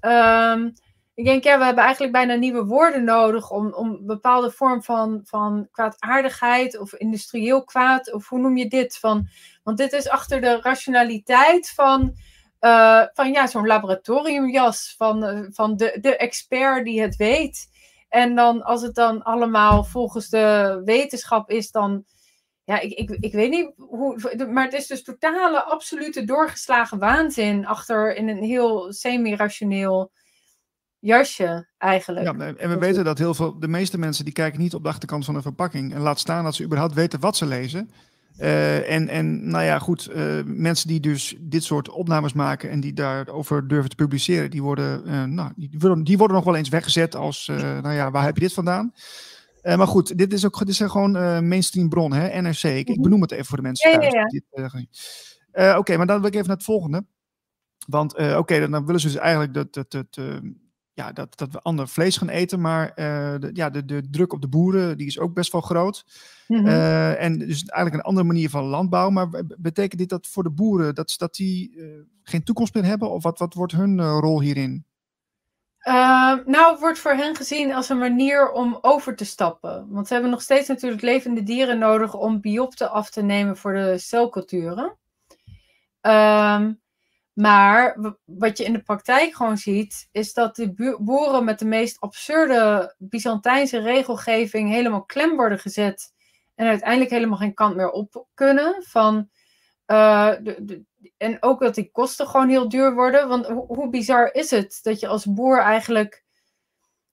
[0.00, 0.72] Um,
[1.14, 4.82] ik denk, ja, we hebben eigenlijk bijna nieuwe woorden nodig om, om een bepaalde vorm
[4.82, 8.98] van, van kwaadaardigheid of industrieel kwaad, of hoe noem je dit?
[8.98, 9.28] Van,
[9.62, 12.14] want dit is achter de rationaliteit van,
[12.60, 17.68] uh, van ja, zo'n laboratoriumjas, van, uh, van de, de expert die het weet.
[18.10, 22.04] En dan als het dan allemaal volgens de wetenschap is, dan.
[22.64, 24.46] Ja, ik, ik, ik weet niet hoe.
[24.50, 30.12] Maar het is dus totale, absolute doorgeslagen waanzin achter in een heel semi-rationeel
[30.98, 32.26] jasje eigenlijk.
[32.26, 34.88] Ja, en we weten dat heel veel, de meeste mensen die kijken niet op de
[34.88, 35.94] achterkant van een verpakking.
[35.94, 37.90] En laat staan dat ze überhaupt weten wat ze lezen.
[38.38, 42.80] Uh, en, en nou ja, goed, uh, mensen die dus dit soort opnames maken en
[42.80, 46.56] die daarover durven te publiceren, die worden, uh, nou, die, worden, die worden nog wel
[46.56, 48.92] eens weggezet als, nou ja, waar heb je dit vandaan?
[49.62, 51.12] maar goed, dit is ook dit is gewoon
[51.48, 52.62] mainstream bron, hè, NRC.
[52.62, 53.02] Ik, ik, mhm.
[53.02, 53.90] benoem het even voor de mensen.
[53.90, 54.82] Ja, ja,
[55.52, 55.78] ja.
[55.78, 57.04] Oké, maar dan wil ik even naar het volgende.
[57.86, 60.18] Want oké, okay, dan, dan, willen ze dus eigenlijk dat, dat, dat
[61.00, 62.60] ja, dat, dat we ander vlees gaan eten.
[62.60, 62.94] Maar uh,
[63.38, 66.04] de, ja, de, de druk op de boeren die is ook best wel groot.
[66.46, 66.66] Mm -hmm.
[66.66, 69.10] uh, en dus eigenlijk een andere manier van landbouw.
[69.10, 71.86] Maar betekent dit dat voor de boeren dat, dat die uh,
[72.22, 73.10] geen toekomst meer hebben?
[73.10, 74.84] Of wat, wat wordt hun rol hierin?
[76.44, 79.86] nou, het wordt voor hen gezien als een manier om over te stappen.
[79.88, 83.72] Want ze hebben nog steeds natuurlijk levende dieren nodig om biopten af te nemen voor
[83.72, 84.96] de celculturen.
[86.00, 86.79] Um,
[87.40, 92.00] maar wat je in de praktijk gewoon ziet, is dat de boeren met de meest
[92.00, 96.12] absurde Byzantijnse regelgeving helemaal klem worden gezet.
[96.54, 98.82] En uiteindelijk helemaal geen kant meer op kunnen.
[98.82, 99.28] Van,
[99.86, 100.84] uh, de,
[101.16, 103.28] en ook dat die kosten gewoon heel duur worden.
[103.28, 106.24] Want ho hoe bizar is het dat je als boer eigenlijk.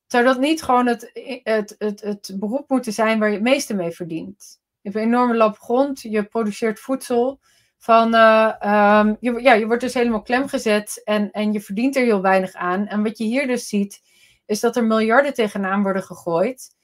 [0.08, 1.12] Zou dat niet gewoon het,
[1.44, 4.60] het, het, het beroep moeten zijn waar je het meeste mee verdient?
[4.82, 7.40] Je hebt een enorme lap grond, je produceert voedsel
[7.78, 8.54] Van, uh,
[9.00, 12.22] um, je, ja, je wordt dus helemaal klem gezet en, en je verdient er heel
[12.22, 12.88] weinig aan.
[12.88, 14.02] En wat je hier dus ziet,
[14.46, 16.76] is dat er miljarden tegenaan worden gegooid.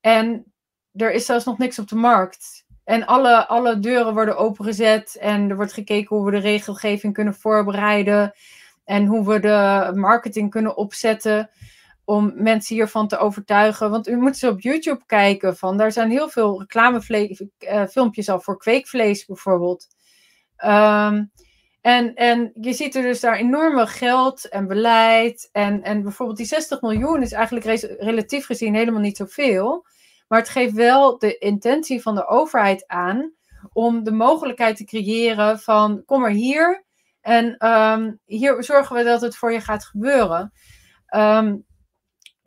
[0.00, 0.52] En
[0.92, 2.66] er is zelfs nog niks op de markt.
[2.84, 7.34] En alle, alle deuren worden opengezet en er wordt gekeken hoe we de regelgeving kunnen
[7.34, 8.32] voorbereiden.
[8.84, 11.50] En hoe we de marketing kunnen opzetten
[12.04, 13.90] om mensen hiervan te overtuigen.
[13.90, 15.56] Want u moet ze op YouTube kijken.
[15.56, 19.86] Van, daar zijn heel veel reclamefilmpjes uh, al voor kweekvlees bijvoorbeeld.
[20.64, 21.30] Um,
[21.80, 25.48] en, en je ziet er dus daar enorme geld en beleid.
[25.52, 27.66] En, en bijvoorbeeld die 60 miljoen is eigenlijk
[28.00, 29.86] relatief gezien helemaal niet zoveel.
[30.28, 33.32] Maar het geeft wel de intentie van de overheid aan
[33.72, 36.84] om de mogelijkheid te creëren van kom maar hier.
[37.20, 40.52] En um, hier zorgen we dat het voor je gaat gebeuren.
[41.14, 41.64] Um,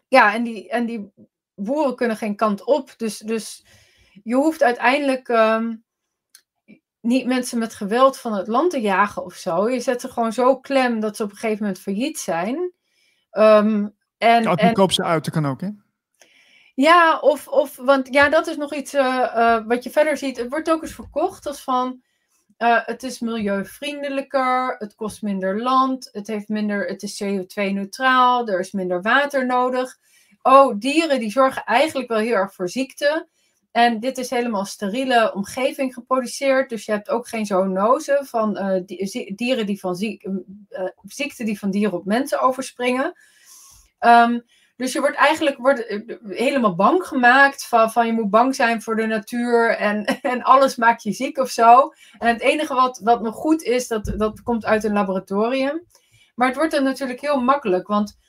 [0.07, 1.11] ja, en die, en die
[1.55, 2.93] boeren kunnen geen kant op.
[2.97, 3.65] Dus, dus
[4.23, 5.29] je hoeft uiteindelijk
[7.01, 9.69] niet mensen met geweld van het land te jagen of zo.
[9.69, 12.57] Je zet ze gewoon zo klem dat ze op een gegeven moment failliet zijn.
[13.31, 15.69] Um, en, ja, en koop ze uit, dat kan ook, hè?
[16.75, 19.01] Ja, of, of want ja, dat is nog iets uh,
[19.35, 20.37] uh, wat je verder ziet.
[20.37, 22.01] Het wordt ook eens verkocht als van.
[22.57, 28.59] Uh, het is milieuvriendelijker, het kost minder land, het, heeft minder, het is CO2-neutraal, er
[28.59, 29.97] is minder water nodig.
[30.41, 33.27] Oh, dieren die zorgen eigenlijk wel heel erg voor ziekte.
[33.71, 36.69] En dit is helemaal steriele omgeving geproduceerd.
[36.69, 38.81] Dus je hebt ook geen zoonose van uh,
[39.35, 43.13] dieren die van ziek, uh, ziekten die van dieren op mensen overspringen.
[43.99, 44.43] Um,
[44.81, 48.95] dus je wordt eigenlijk wordt helemaal bang gemaakt van, van je moet bang zijn voor
[48.95, 51.93] de natuur en, en alles maakt je ziek of zo.
[52.17, 55.85] En het enige wat, wat nog goed is, dat, dat komt uit een laboratorium.
[56.35, 58.19] Maar het wordt dan natuurlijk heel makkelijk, want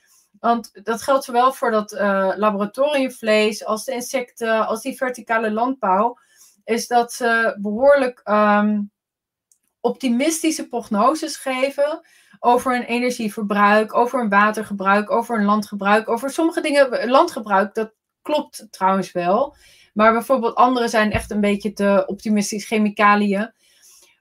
[0.43, 6.19] want dat geldt zowel voor dat uh, laboratoriumvlees als de insecten, als die verticale landbouw.
[6.65, 8.91] Is dat ze behoorlijk um,
[9.81, 12.01] optimistische prognoses geven
[12.39, 17.09] over een energieverbruik, over een watergebruik, over een landgebruik, over sommige dingen.
[17.09, 19.57] Landgebruik, dat klopt trouwens wel.
[19.93, 23.53] Maar bijvoorbeeld andere zijn echt een beetje te optimistisch, chemicaliën.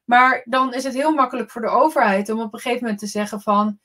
[0.06, 3.08] Maar dan is het heel makkelijk voor de overheid om op een gegeven moment te
[3.08, 3.80] zeggen van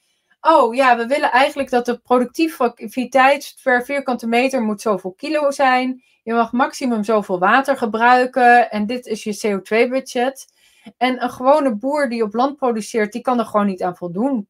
[0.47, 6.03] oh ja, we willen eigenlijk dat de productiviteit per vierkante meter moet zoveel kilo zijn.
[6.23, 10.55] Je mag maximum zoveel water gebruiken en dit is je CO2-budget.
[10.97, 14.49] En een gewone boer die op land produceert, die kan er gewoon niet aan voldoen.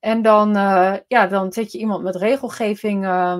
[0.00, 3.38] En dan, uh, ja, dan zet je iemand met regelgeving uh,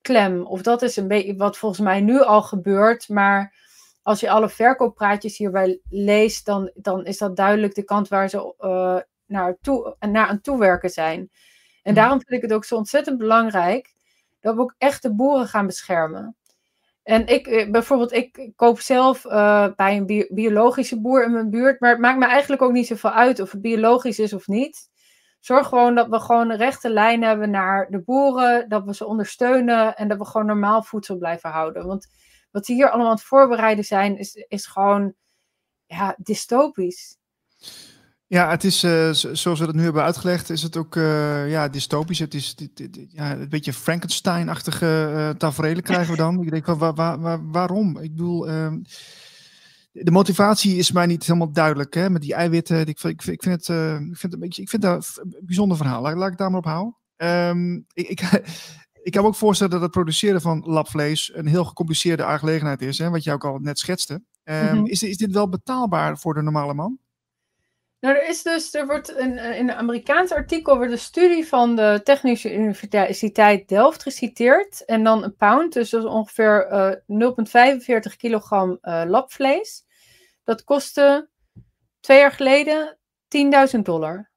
[0.00, 0.46] klem.
[0.46, 3.08] Of dat is een beetje wat volgens mij nu al gebeurt.
[3.08, 3.54] Maar
[4.02, 8.54] als je alle verkooppraatjes hierbij leest, dan, dan is dat duidelijk de kant waar ze
[8.60, 8.98] uh,
[9.32, 11.30] naar, toe, naar aan toewerken zijn.
[11.82, 13.94] En daarom vind ik het ook zo ontzettend belangrijk
[14.40, 16.36] dat we ook echt de boeren gaan beschermen.
[17.02, 21.80] En ik, eh, bijvoorbeeld, ik koop zelf uh, bij een biologische boer in mijn buurt,
[21.80, 24.90] maar het maakt me eigenlijk ook niet zoveel uit of het biologisch is of niet.
[25.40, 29.06] Zorg gewoon dat we gewoon een rechte lijn hebben naar de boeren, dat we ze
[29.06, 31.86] ondersteunen en dat we gewoon normaal voedsel blijven houden.
[31.86, 32.06] Want
[32.50, 35.14] wat ze hier allemaal aan het voorbereiden zijn, is, is gewoon
[35.86, 37.16] ja, dystopisch.
[38.32, 41.68] Ja, het is, uh, zoals we dat nu hebben uitgelegd, is het ook uh, ja,
[41.68, 42.18] dystopisch.
[42.18, 46.42] Het is dit, dit, ja, een beetje Frankenstein-achtige uh, tafereelen krijgen we dan.
[46.42, 47.98] Ik denk, van, waar, waar, waar, waarom?
[47.98, 48.82] Ik bedoel, ehm,
[49.92, 51.94] de motivatie is mij niet helemaal duidelijk.
[51.94, 52.80] Hè, met die eiwitten.
[52.80, 55.76] Ik, ik, ik, vind, het, ik, vind, het een beetje, ik vind dat een bijzonder
[55.76, 56.02] verhaal.
[56.02, 56.96] Laat, laat ik daar maar op houden.
[57.16, 58.20] Um, ik, ik,
[59.06, 62.98] ik kan me ook voorstellen dat het produceren van labvlees een heel gecompliceerde aangelegenheid is.
[62.98, 64.22] Hè, wat je ook al net schetste.
[64.44, 64.86] Um, mm -hmm.
[64.86, 66.98] is, is dit wel betaalbaar voor de normale man?
[68.02, 71.76] Nou, er is dus, er wordt een, in een Amerikaans artikel wordt een studie van
[71.76, 74.84] de Technische Universiteit Delft geciteerd.
[74.84, 76.68] En dan een pound, dus dat is ongeveer
[77.08, 79.84] uh, 0,45 kilogram uh, labvlees.
[80.44, 81.28] Dat kostte
[82.00, 82.98] twee jaar geleden
[83.74, 84.30] 10.000 dollar.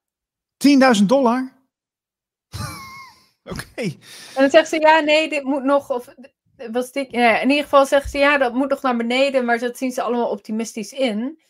[0.99, 1.53] 10.000 dollar?
[3.43, 3.63] Oké.
[3.71, 3.97] Okay.
[4.35, 6.15] En dan zegt ze, ja, nee, dit moet nog, of
[6.71, 9.59] was dit, ja, in ieder geval zeggen ze, ja, dat moet nog naar beneden, maar
[9.59, 11.43] dat zien ze allemaal optimistisch in.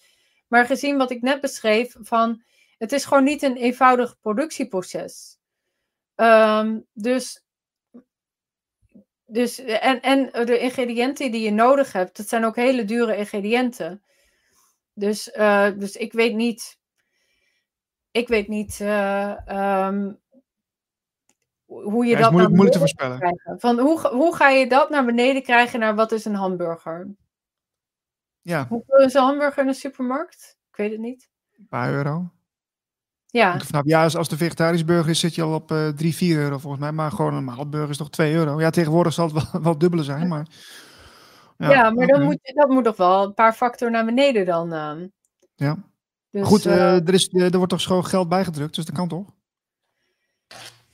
[0.56, 2.44] Maar gezien wat ik net beschreef, van
[2.78, 5.38] het is gewoon niet een eenvoudig productieproces.
[6.16, 7.44] Um, dus,
[9.26, 14.04] dus en, en de ingrediënten die je nodig hebt, dat zijn ook hele dure ingrediënten.
[14.94, 16.78] Dus, uh, dus ik weet niet.
[18.12, 19.36] Ik weet niet uh,
[19.88, 20.22] um,
[21.66, 23.18] hoe je ja, dat moeilijk, moeilijk te voorspellen.
[23.18, 23.60] Krijgen.
[23.60, 27.16] Van hoe, hoe ga je dat naar beneden krijgen naar wat is een hamburger?
[28.46, 28.68] Ja.
[28.70, 30.58] Hoeveel is een hamburger in de supermarkt?
[30.70, 31.30] Ik weet het niet.
[31.58, 32.30] Een paar euro.
[33.26, 33.60] Ja.
[33.84, 36.58] Ja, als, als de vegetarische burger is, zit je al op uh, 3, 4 euro
[36.58, 36.92] volgens mij.
[36.92, 38.60] Maar gewoon een normale burger is toch 2 euro.
[38.60, 40.48] Ja, tegenwoordig zal het wel, wel dubbele zijn, maar...
[41.58, 44.74] Ja, ja maar dan moet, dat moet toch wel een paar factor naar beneden dan.
[44.74, 45.08] Uh.
[45.56, 45.78] Ja.
[46.30, 49.28] Dus, Goed, uh, er, is, er wordt toch gewoon geld bijgedrukt, dus dat kan toch?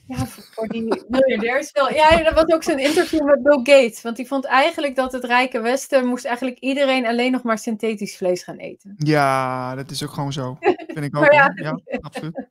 [0.08, 1.94] Ja, voor die miljardairs wel.
[1.94, 4.02] Ja, dat was ook zo'n interview met Bill Gates.
[4.02, 8.18] Want die vond eigenlijk dat het rijke Westen moest eigenlijk iedereen alleen nog maar synthetisch
[8.18, 8.94] vlees gaan eten.
[8.98, 10.58] Ja, dat is ook gewoon zo.
[10.88, 11.32] Vind ik ook.
[11.32, 12.48] ja, ja, absoluut.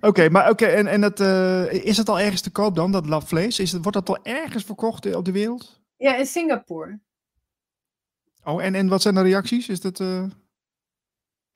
[0.00, 3.06] Oké, maar oké, en, en dat, uh, is het al ergens te koop dan, dat
[3.06, 3.58] labvlees?
[3.58, 5.80] Is het, wordt dat al ergens verkocht op de wereld?
[5.96, 7.00] Ja, in Singapore.
[8.44, 9.68] Oh, en, en wat zijn de reacties?
[9.68, 10.00] Is dat...
[10.00, 10.24] Uh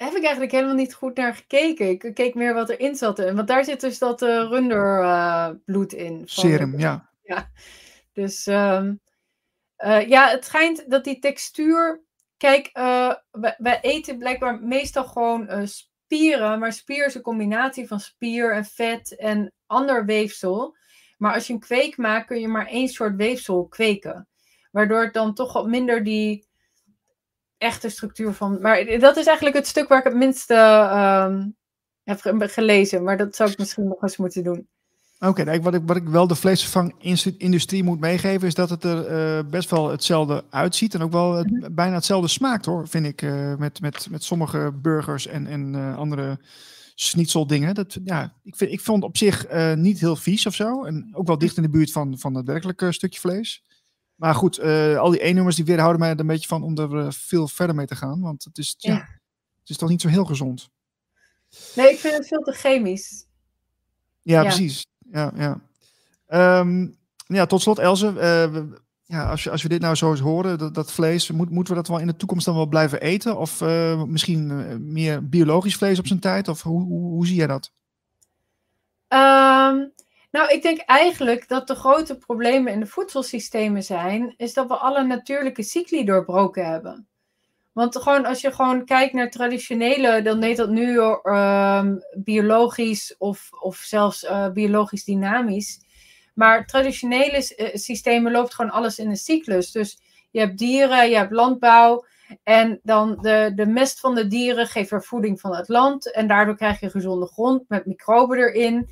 [0.06, 1.88] heb ik eigenlijk helemaal niet goed naar gekeken.
[1.88, 3.18] Ik keek meer wat erin zat.
[3.18, 6.22] Want daar zit dus dat uh, runderbloed uh, in.
[6.24, 7.10] Serum, ja.
[7.22, 7.50] ja.
[8.12, 9.00] Dus um,
[9.78, 12.02] uh, ja, het schijnt dat die textuur.
[12.36, 16.58] Kijk, wij, wij, eten blijkbaar meestal gewoon spieren.
[16.58, 20.76] Maar spier is een combinatie van spier en vet en ander weefsel.
[21.18, 24.28] Maar als je een kweek maakt, kun je maar één soort weefsel kweken.
[24.70, 26.48] Waardoor het dan toch wat minder die
[27.60, 28.58] echte structuur van.
[28.60, 31.36] Maar dat is eigenlijk het stuk waar ik het minste uh,
[32.02, 32.20] heb
[32.50, 33.02] gelezen.
[33.02, 34.68] Maar dat zou ik misschien nog eens moeten doen.
[35.18, 39.10] Oké, okay, wat, ik, wat ik wel de vleesvervangindustrie moet meegeven, is dat het er
[39.10, 40.94] uh, best wel hetzelfde uitziet.
[40.94, 41.74] En ook wel het, mhm.
[41.74, 43.22] bijna hetzelfde smaakt hoor, vind ik.
[43.22, 46.38] Uh, met, met, met sommige burgers en, en uh, andere
[46.94, 47.74] schnitzeldingen.
[47.74, 50.84] Dat, ja, ik, vind, ik vond op zich niet heel vies of zo.
[50.84, 53.64] En ook wel dicht in de buurt van, van het werkelijke stukje vlees.
[54.20, 56.92] Maar goed, uh, al die E-nummers die weerhouden mij er een beetje van om er
[56.92, 58.20] uh, veel verder mee te gaan.
[58.20, 58.94] Want het is, ja.
[59.60, 60.68] het is toch niet zo heel gezond.
[61.74, 63.26] Nee, ik vind het veel te chemisch.
[64.22, 64.42] Ja, ja.
[64.42, 64.86] precies.
[65.12, 65.60] Ja, ja.
[66.60, 68.12] Um, ja, tot slot, Elze.
[68.52, 68.62] Uh,
[69.04, 71.74] ja, als, je, als we dit nou zo eens horen, dat, dat vlees, moet, moeten
[71.74, 73.38] we dat wel in de toekomst dan wel blijven eten?
[73.38, 73.60] Of
[74.06, 76.48] misschien meer biologisch vlees op zijn tijd?
[76.48, 77.72] Of hoe, hoe, hoe zie jij dat?
[79.08, 79.92] Um,
[80.30, 84.74] nou, ik denk eigenlijk dat de grote problemen in de voedselsystemen zijn, is dat we
[84.74, 87.08] alle natuurlijke cycli doorbroken hebben.
[87.72, 91.84] Want gewoon, als je gewoon kijkt naar traditionele, dan heet dat nu uh,
[92.16, 95.80] biologisch of, of zelfs uh, biologisch dynamisch.
[96.34, 99.72] Maar traditionele uh, systemen loopt gewoon alles in een cyclus.
[99.72, 102.04] Dus je hebt dieren, je hebt landbouw.
[102.42, 106.12] En dan de, de mest van de dieren geeft weer voeding van het land.
[106.12, 108.90] En daardoor krijg je gezonde grond met microben erin.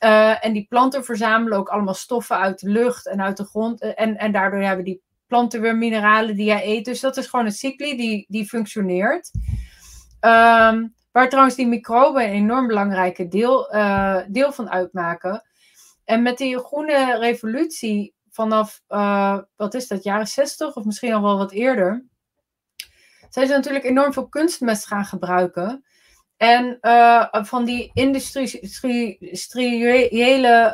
[0.00, 3.80] Uh, en die planten verzamelen ook allemaal stoffen uit de lucht en uit de grond.
[3.80, 6.84] Eh, en, en daardoor hebben die planten weer mineralen die jij eet.
[6.84, 9.30] Dus dat is gewoon een cycli die, die functioneert.
[10.20, 15.42] Um, waar trouwens die microben een enorm belangrijke deel, uh, deel van uitmaken.
[16.04, 21.22] En met die groene revolutie vanaf, uh, wat is dat, jaren 60 of misschien al
[21.22, 22.06] wel wat eerder.
[23.28, 25.84] Zijn ze natuurlijk enorm veel kunstmest gaan gebruiken.
[26.36, 30.10] En uh, van die industriële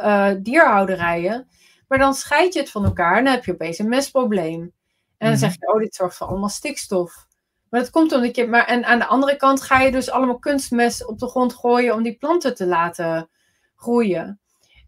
[0.03, 1.49] uh, dierhouderijen.
[1.89, 4.61] Maar dan scheid je het van elkaar en dan heb je opeens een mestprobleem.
[4.61, 4.73] En
[5.19, 7.27] dan mm zeg je, oh, dit zorgt voor allemaal stikstof.
[7.71, 8.47] Maar dat komt omdat je.
[8.47, 11.95] Maar, en aan de andere kant ga je dus allemaal kunstmest op de grond gooien
[11.95, 13.31] om die planten te laten
[13.77, 14.41] groeien.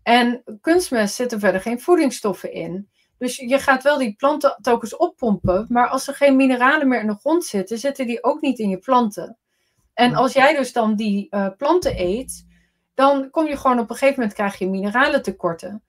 [0.02, 2.88] En kunstmest zitten verder geen voedingsstoffen in.
[3.18, 5.66] Dus je gaat wel die planten telkens oppompen.
[5.68, 8.68] Maar als er geen mineralen meer in de grond zitten, zitten die ook niet in
[8.68, 9.38] je planten.
[9.94, 12.46] En als jij dus dan die uh, planten eet,
[12.94, 15.82] dan kom je gewoon op een gegeven moment krijg je mineralen tekorten.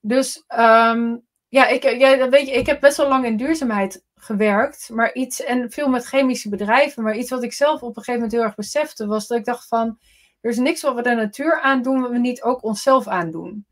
[0.00, 4.88] Dus um, ja, ik, ja, weet je, ik heb best wel lang in duurzaamheid gewerkt,
[4.92, 7.02] maar iets en veel met chemische bedrijven.
[7.02, 9.44] Maar iets wat ik zelf op een gegeven moment heel erg besefte, was dat ik
[9.44, 9.98] dacht van,
[10.40, 13.66] er is niks wat we de natuur aandoen, wat we niet ook onszelf aandoen.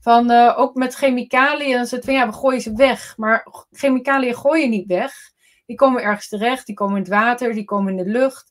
[0.00, 3.16] Van uh, ook met chemicaliën, dan van ja, we gooien ze weg.
[3.16, 5.12] Maar chemicaliën gooi je niet weg.
[5.66, 8.49] Die komen ergens terecht, die komen in het water, die komen in de lucht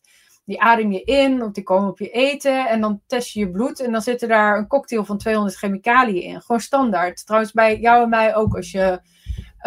[0.49, 2.67] die adem je in of die komen op je eten.
[2.67, 5.57] En dan test je je bloed en dan zit er daar een cocktail van 200
[5.57, 6.41] chemicaliën in.
[6.41, 7.25] Gewoon standaard.
[7.25, 9.01] Trouwens bij jou en mij ook als je...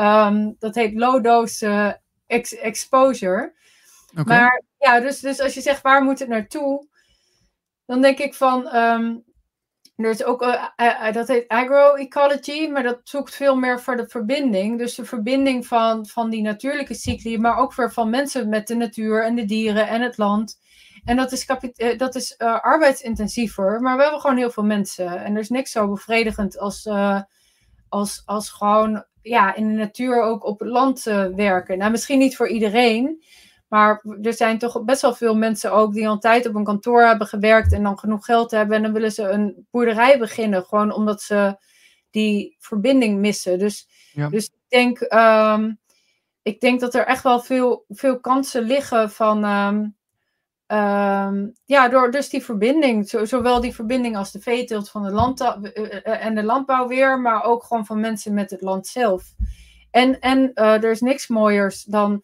[0.00, 3.54] Um, dat heet low dose ex exposure.
[4.24, 6.86] Maar ja, dus, dus als je zegt waar moet het naartoe?
[7.86, 8.76] Dan denk ik van...
[8.76, 9.24] Um,
[9.96, 14.08] er is ook, uh, uh, dat heet agroecology, maar dat zoekt veel meer voor de
[14.08, 14.78] verbinding.
[14.78, 18.74] Dus de verbinding van, van die natuurlijke cycli, maar ook weer van mensen met de
[18.74, 20.60] natuur en de dieren en het land.
[21.04, 25.24] En dat is, uh, dat is arbeidsintensiever, maar we hebben gewoon heel veel mensen.
[25.24, 26.88] En er is niks zo bevredigend als,
[27.88, 31.02] als, als gewoon ja, in de natuur ook op het land
[31.34, 31.78] werken.
[31.78, 33.22] Nou, misschien niet voor iedereen.
[33.72, 36.64] Maar er zijn toch best wel veel mensen ook die al een tijd op een
[36.64, 38.76] kantoor hebben gewerkt en dan genoeg geld hebben.
[38.76, 41.56] En dan willen ze een boerderij beginnen, gewoon omdat ze
[42.10, 43.58] die verbinding missen.
[43.58, 43.88] Dus,
[44.30, 45.80] dus ik, denk, um,
[46.42, 49.44] ik denk dat er echt wel veel, veel kansen liggen van.
[49.44, 49.96] Um,
[50.78, 55.40] um, ja, door dus die verbinding, zowel die verbinding als de veeteelt van de land
[56.02, 59.22] en de landbouw weer, maar ook gewoon van mensen met het land zelf.
[59.90, 62.22] En, en er is niks mooiers dan.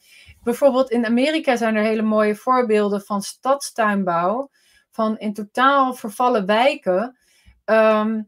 [0.48, 4.50] Bijvoorbeeld in Amerika zijn er hele mooie voorbeelden van stadstuinbouw.
[4.90, 7.18] Van in totaal vervallen wijken.
[7.64, 8.22] Ehm,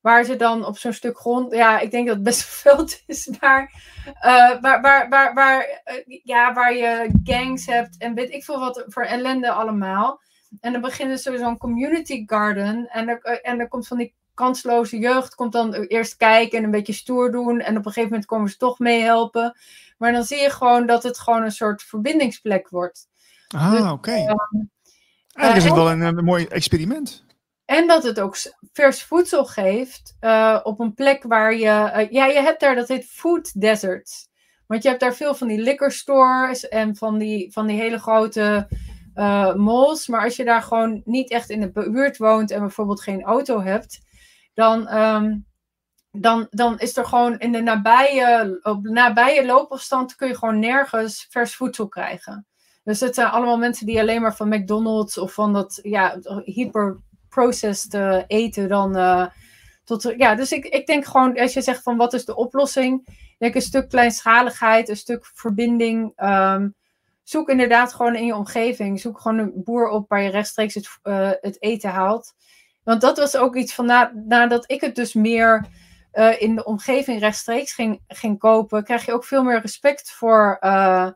[0.00, 3.30] waar ze dan op zo'n stuk grond, ja, ik denk dat het best veel is,
[3.40, 3.72] maar
[4.06, 8.58] uh, waar, waar, waar, waar, uh, ja, waar je gangs hebt en weet ik veel
[8.58, 10.20] wat voor ellende allemaal.
[10.60, 14.14] En dan beginnen ze zo'n community garden en er, uh, en er komt van die
[14.34, 18.10] kansloze jeugd, komt dan eerst kijken en een beetje stoer doen en op een gegeven
[18.10, 19.56] moment komen ze toch meehelpen.
[20.02, 23.08] Maar dan zie je gewoon dat het gewoon een soort verbindingsplek wordt.
[23.48, 23.90] Ah, dus, oké.
[23.90, 24.26] Okay.
[24.26, 24.64] Ehm,
[25.32, 27.24] Eigenlijk is het wel een, een mooi experiment.
[27.64, 28.36] En dat het ook
[28.72, 31.66] vers voedsel geeft uh, op een plek waar je.
[31.66, 34.28] Uh, ja, je hebt daar, dat heet food deserts.
[34.66, 37.98] Want je hebt daar veel van die liquor stores en van die, van die hele
[37.98, 38.68] grote
[39.14, 40.08] uh, malls.
[40.08, 43.60] Maar als je daar gewoon niet echt in de buurt woont en bijvoorbeeld geen auto
[43.60, 44.00] hebt,
[44.54, 45.46] dan, um,
[46.12, 51.26] dan, dan is er gewoon in de nabije, op nabije loopafstand kun je gewoon nergens
[51.30, 52.46] vers voedsel krijgen.
[52.84, 56.98] Dus het zijn allemaal mensen die alleen maar van McDonald's of van dat ja, hyper
[57.28, 58.96] processed uh, eten dan.
[58.96, 59.26] Uh,
[59.84, 63.06] tot, ja, dus ik, ik denk gewoon, als je zegt van wat is de oplossing,
[63.38, 66.12] denk een stuk kleinschaligheid, een stuk verbinding.
[66.16, 66.74] Um,
[67.22, 69.00] zoek inderdaad gewoon in je omgeving.
[69.00, 72.34] Zoek gewoon een boer op waar je rechtstreeks het, uh, het eten haalt.
[72.84, 75.66] Want dat was ook iets van na, nadat ik het dus meer
[76.12, 80.56] uh, in de omgeving rechtstreeks ging, ging kopen, krijg je ook veel meer respect voor,
[80.60, 81.08] uh,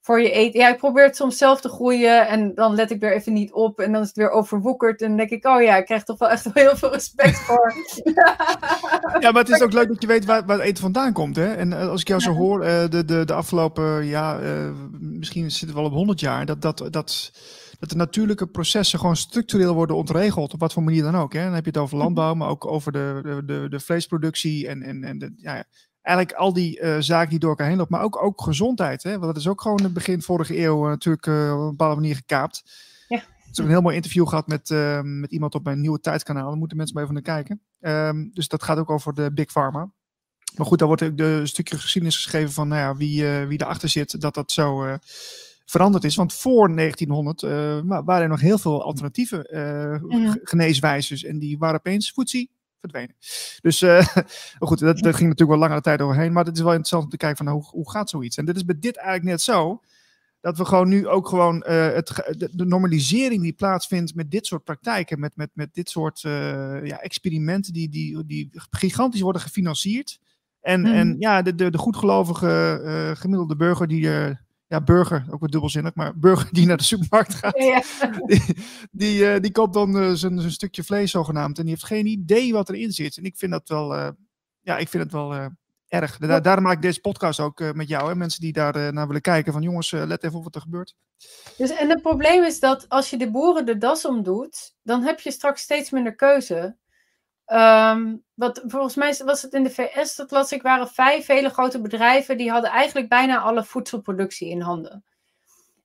[0.00, 0.60] voor je eten.
[0.60, 3.52] Ja, ik probeer het soms zelf te groeien en dan let ik weer even niet
[3.52, 6.02] op en dan is het weer overwoekerd en dan denk ik, oh ja, ik krijg
[6.02, 7.74] toch wel echt heel veel respect voor.
[9.20, 11.36] ja, maar het is ook leuk dat je weet waar, waar het eten vandaan komt.
[11.36, 11.54] Hè?
[11.54, 14.38] En als ik jou zo hoor, uh, de, de, de afgelopen, ja,
[15.00, 17.30] misschien zit het wel op 100 jaar, dat, dat, dat,
[17.78, 21.32] dat de natuurlijke processen gewoon structureel worden ontregeld, op wat voor manier dan ook.
[21.32, 21.44] Hè?
[21.44, 24.82] Dan heb je het over landbouw, maar ook over de, de, de, de vleesproductie en,
[24.82, 25.64] en, en de, ja,
[26.02, 29.02] eigenlijk al die uh, zaken die door elkaar heen lopen, maar ook, ook gezondheid.
[29.02, 29.10] Hè?
[29.10, 31.70] Want dat is ook gewoon in het begin vorige eeuw uh, natuurlijk uh, op een
[31.70, 32.62] bepaalde manier gekaapt.
[33.08, 33.16] Ja.
[33.16, 34.70] Ik heb een heel mooi interview gehad met,
[35.02, 36.48] met iemand op mijn nieuwe tijdskanaal.
[36.48, 37.60] Daar moeten mensen maar even naar kijken.
[37.80, 39.90] Um, dus dat gaat ook over de Big Pharma.
[40.56, 43.88] Maar goed, daar wordt ook een stukje geschiedenis geschreven van nou ja, wie, wie erachter
[43.88, 44.98] zit, dat dat zo
[45.66, 46.16] veranderd is.
[46.16, 47.40] Want voor 1900
[48.04, 49.48] waren er nog heel veel alternatieve
[50.08, 50.36] ja.
[50.42, 51.24] geneeswijzes.
[51.24, 52.50] En die waren opeens voetzie
[52.80, 53.16] verdwenen.
[53.60, 54.06] Dus uh,
[54.58, 56.32] goed, dat, dat, ging natuurlijk wel langere tijd overheen.
[56.32, 58.36] Maar het is wel interessant om te kijken van nou, hoe, hoe gaat zoiets.
[58.36, 59.80] En dit is bij dit eigenlijk net zo.
[60.40, 64.46] Dat we gewoon nu ook gewoon uh, het, de, de, normalisering die plaatsvindt met dit
[64.46, 66.32] soort praktijken, met, met, met dit soort uh,
[66.84, 70.20] ja, experimenten die, die, die gigantisch worden gefinancierd.
[70.60, 70.86] En, mm.
[70.86, 75.94] en ja, de, de, de goedgelovige gemiddelde burger die er ja, burger, ook wat dubbelzinnig,
[75.94, 77.82] maar burger die naar de supermarkt gaat, ja.
[78.26, 78.42] die,
[78.90, 82.52] die, uh, die, koopt dan uh, zijn stukje vlees zogenaamd en die heeft geen idee
[82.52, 83.16] wat erin zit.
[83.16, 84.08] En ik vind dat wel, uh,
[84.60, 85.50] ja, ik vind het wel
[85.88, 86.18] erg.
[86.18, 89.22] Da daarom maak ik deze podcast ook met jou, hè, mensen die daar naar willen
[89.22, 90.94] kijken, van jongens, let even op wat er gebeurt.
[91.56, 95.20] Dus, en het probleem is dat als je de boeren de das omdoet, dan heb
[95.20, 96.76] je straks steeds minder keuze.
[97.52, 101.50] Um, wat, volgens mij was het in de VS, dat las ik, waren vijf hele
[101.50, 105.04] grote bedrijven die hadden eigenlijk bijna alle voedselproductie in handen.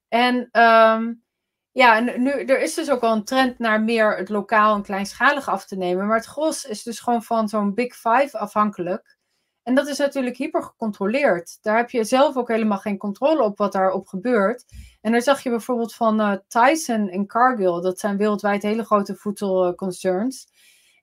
[0.07, 1.23] En um,
[1.71, 5.47] ja, nu, er is dus ook wel een trend naar meer het lokaal en kleinschalig
[5.47, 6.07] af te nemen.
[6.07, 9.17] Maar het gros is dus gewoon van zo'n Big Five afhankelijk.
[9.63, 11.57] En dat is natuurlijk hyper gecontroleerd.
[11.61, 14.65] Daar heb je zelf ook helemaal geen controle op wat daarop gebeurt.
[15.01, 17.81] En daar zag je bijvoorbeeld van uh, Tyson en Cargill.
[17.81, 20.47] Dat zijn wereldwijd hele grote voedselconcerns.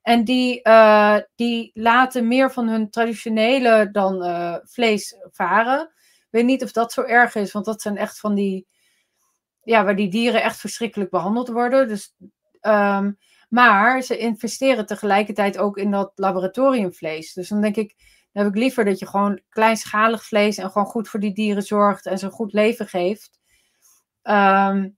[0.01, 5.81] En die, uh, die laten meer van hun traditionele dan uh, vlees varen.
[5.81, 8.67] Ik weet niet of dat zo erg is, want dat zijn echt van die.
[9.63, 11.87] Ja, waar die dieren echt verschrikkelijk behandeld worden.
[11.87, 12.15] Dus,
[12.61, 13.17] um,
[13.49, 17.33] maar ze investeren tegelijkertijd ook in dat laboratoriumvlees.
[17.33, 17.95] Dus dan denk ik,
[18.31, 21.63] dan heb ik liever dat je gewoon kleinschalig vlees en gewoon goed voor die dieren
[21.63, 23.39] zorgt en ze een goed leven geeft.
[24.23, 24.97] Um,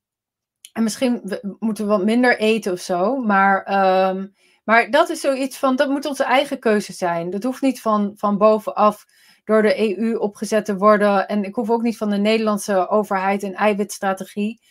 [0.74, 4.34] en misschien moeten we wat minder eten of zo, maar um,
[4.64, 7.30] maar dat is zoiets van, dat moet onze eigen keuze zijn.
[7.30, 9.06] Dat hoeft niet van, van bovenaf
[9.44, 11.28] door de EU opgezet te worden.
[11.28, 14.62] En ik hoef ook niet van de Nederlandse overheid een eiwitstrategie.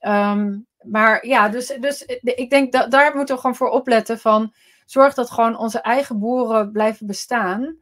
[0.00, 4.54] Um, maar ja, dus, dus ik denk dat daar moeten we gewoon voor opletten van
[4.84, 7.76] zorg dat gewoon onze eigen boeren blijven bestaan.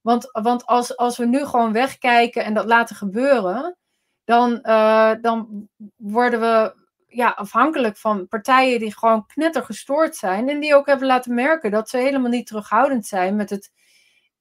[0.00, 3.76] Want, want als, als we nu gewoon wegkijken en dat laten gebeuren,
[4.24, 6.79] dan, uh, dan worden we
[7.10, 10.48] ja, afhankelijk van partijen die gewoon knetter gestoord zijn.
[10.48, 13.72] En die ook hebben laten merken dat ze helemaal niet terughoudend zijn met het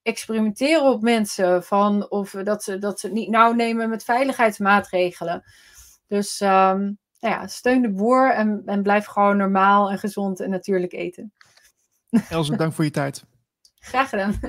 [0.02, 1.64] experimenteren op mensen.
[1.64, 5.44] Van, of dat ze, dat ze het niet nauw nemen met veiligheidsmaatregelen.
[6.08, 10.50] Dus um, nou ja, steun de boer en, en blijf gewoon normaal en gezond en
[10.50, 11.34] natuurlijk eten.
[12.30, 13.24] Elze, dank voor je tijd.
[13.80, 14.40] Graag gedaan.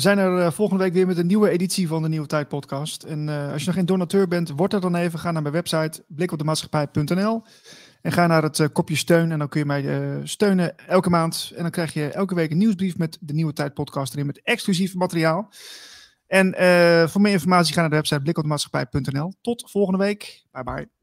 [0.00, 3.02] We zijn er volgende week weer met een nieuwe editie van de Nieuwe Tijd podcast.
[3.02, 5.18] En als je nog geen donateur bent, word er dan even.
[5.18, 7.42] Ga naar mijn website blikopdemaatschappij.nl
[8.02, 11.52] en ga naar het kopje steun en dan kun je mij steunen elke maand.
[11.56, 14.40] En dan krijg je elke week een nieuwsbrief met de Nieuwe Tijd podcast erin met
[14.42, 15.52] exclusief materiaal.
[16.26, 16.54] En
[17.08, 19.32] voor meer informatie ga naar de website blikopdemaatschappij.nl.
[19.40, 20.44] Tot volgende week.
[20.52, 20.99] Bye bye.